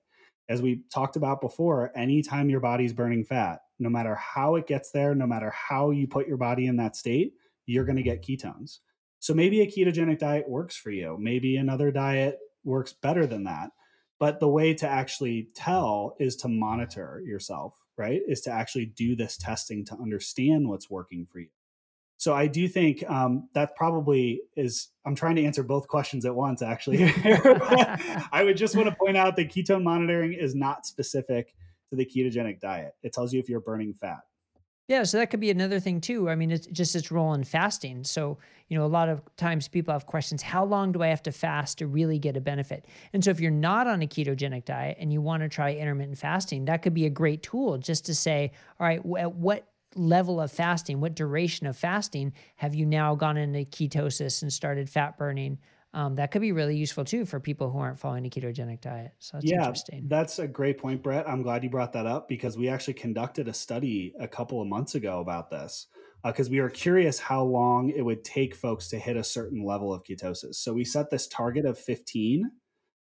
[0.48, 4.92] as we talked about before anytime your body's burning fat no matter how it gets
[4.92, 7.34] there no matter how you put your body in that state
[7.66, 8.80] you're going to get ketones.
[9.20, 11.18] So maybe a ketogenic diet works for you.
[11.20, 13.72] Maybe another diet works better than that.
[14.20, 18.22] But the way to actually tell is to monitor yourself, right?
[18.28, 21.50] Is to actually do this testing to understand what's working for you.
[22.18, 24.90] So I do think um, that probably is.
[25.06, 26.62] I'm trying to answer both questions at once.
[26.62, 31.54] Actually, I would just want to point out that ketone monitoring is not specific
[31.90, 32.96] to the ketogenic diet.
[33.04, 34.22] It tells you if you're burning fat.
[34.88, 36.30] Yeah, so that could be another thing too.
[36.30, 38.04] I mean, it's just its role in fasting.
[38.04, 41.24] So, you know, a lot of times people have questions how long do I have
[41.24, 42.86] to fast to really get a benefit?
[43.12, 46.20] And so, if you're not on a ketogenic diet and you want to try intermittent
[46.20, 50.40] fasting, that could be a great tool just to say, all right, at what level
[50.40, 55.18] of fasting, what duration of fasting have you now gone into ketosis and started fat
[55.18, 55.58] burning?
[55.96, 59.14] Um, that could be really useful too for people who aren't following a ketogenic diet.
[59.20, 60.04] So that's yeah, interesting.
[60.08, 61.28] That's a great point, Bret.
[61.28, 64.68] I'm glad you brought that up because we actually conducted a study a couple of
[64.68, 65.88] months ago about this
[66.26, 69.64] because uh, we were curious how long it would take folks to hit a certain
[69.64, 70.56] level of ketosis.
[70.56, 72.52] So we set this target of 15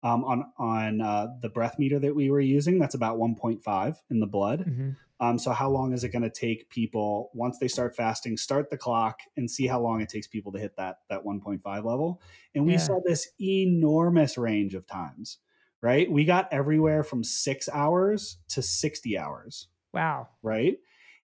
[0.02, 2.78] um, on on uh, the breath meter that we were using.
[2.78, 4.60] That's about 1.5 in the blood.
[4.60, 4.90] Mm-hmm.
[5.20, 8.38] Um, so how long is it going to take people once they start fasting?
[8.38, 11.62] Start the clock and see how long it takes people to hit that that 1.5
[11.84, 12.22] level.
[12.54, 12.78] And we yeah.
[12.78, 15.38] saw this enormous range of times.
[15.82, 19.68] Right, we got everywhere from six hours to 60 hours.
[19.94, 20.28] Wow.
[20.42, 20.76] Right.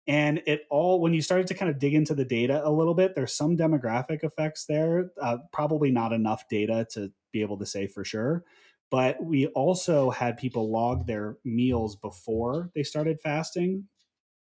[0.06, 2.94] And it all, when you started to kind of dig into the data a little
[2.94, 5.10] bit, there's some demographic effects there.
[5.20, 8.44] Uh, probably not enough data to be able to say for sure
[8.90, 13.84] but we also had people log their meals before they started fasting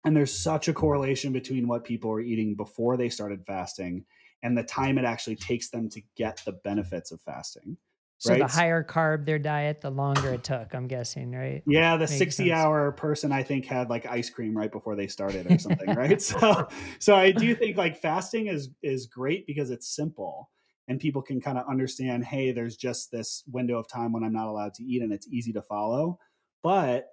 [0.05, 4.05] and there's such a correlation between what people are eating before they started fasting
[4.43, 7.77] and the time it actually takes them to get the benefits of fasting
[8.21, 8.41] so right?
[8.43, 10.75] the higher carb their diet, the longer it took.
[10.75, 11.63] I'm guessing, right?
[11.67, 12.53] Yeah, the Makes 60 sense.
[12.53, 16.21] hour person I think had like ice cream right before they started or something, right?
[16.21, 16.69] So,
[16.99, 20.51] so I do think like fasting is is great because it's simple,
[20.91, 24.33] and people can kind of understand hey there's just this window of time when i'm
[24.33, 26.19] not allowed to eat and it's easy to follow.
[26.63, 27.07] But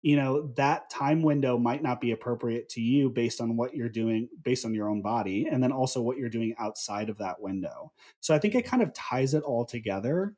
[0.00, 3.88] you know that time window might not be appropriate to you based on what you're
[3.88, 7.40] doing based on your own body and then also what you're doing outside of that
[7.40, 7.92] window.
[8.20, 10.34] So i think it kind of ties it all together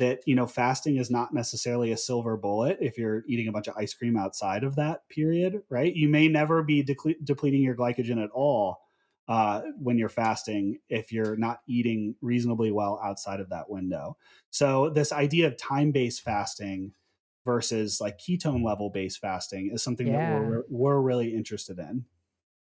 [0.00, 3.68] that you know fasting is not necessarily a silver bullet if you're eating a bunch
[3.68, 5.94] of ice cream outside of that period right?
[5.94, 8.80] You may never be de- depleting your glycogen at all
[9.28, 14.16] uh, when you're fasting if you're not eating reasonably well outside of that window.
[14.50, 16.92] So, this idea of time based fasting
[17.44, 20.30] versus like ketone level based fasting is something yeah.
[20.30, 22.04] that we're, we're really interested in.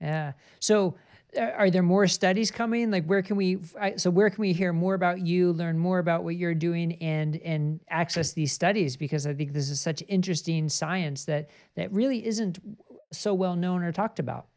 [0.02, 0.34] Yeah.
[0.60, 0.96] So,
[1.38, 2.92] are there more studies coming?
[2.92, 3.60] Like, where can we?
[3.96, 7.38] So, where can we hear more about you, learn more about what you're doing, and
[7.38, 8.98] and access these studies?
[8.98, 12.60] Because I think this is such interesting science that that really isn't
[13.14, 14.48] so well known or talked about.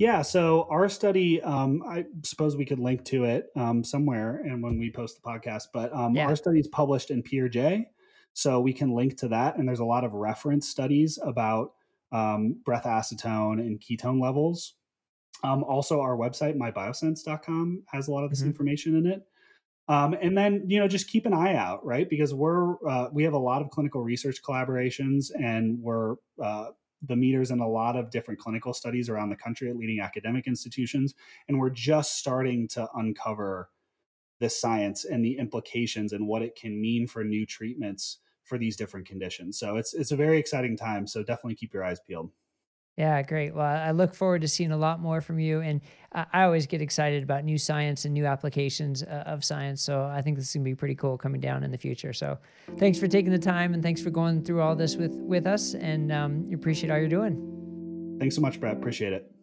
[0.00, 4.62] Yeah, so our study, um, I suppose we could link to it um, somewhere, and
[4.62, 5.64] when we post the podcast.
[5.74, 6.24] But um, yeah.
[6.26, 7.84] our study is published in PeerJ,
[8.32, 9.58] so we can link to that.
[9.58, 11.74] And there's a lot of reference studies about
[12.12, 14.72] um, breath acetone and ketone levels.
[15.44, 18.48] Um, also, our website mybiosense.com has a lot of this mm-hmm.
[18.48, 19.26] information in it.
[19.86, 22.08] Um, and then you know just keep an eye out, right?
[22.08, 26.68] Because we're uh, we have a lot of clinical research collaborations, and we're uh,
[27.02, 30.46] the meters in a lot of different clinical studies around the country at leading academic
[30.46, 31.14] institutions.
[31.48, 33.70] And we're just starting to uncover
[34.38, 38.76] this science and the implications and what it can mean for new treatments for these
[38.76, 39.58] different conditions.
[39.58, 41.06] So it's it's a very exciting time.
[41.06, 42.32] So definitely keep your eyes peeled.
[42.96, 43.54] Yeah, great.
[43.54, 45.60] Well, I look forward to seeing a lot more from you.
[45.60, 45.80] And
[46.12, 49.80] I always get excited about new science and new applications uh, of science.
[49.80, 52.12] So I think this is going to be pretty cool coming down in the future.
[52.12, 52.36] So
[52.76, 55.74] thanks for taking the time and thanks for going through all this with, with us.
[55.74, 58.16] And um, appreciate all you're doing.
[58.18, 58.76] Thanks so much, Bret.
[58.76, 59.39] Appreciate it.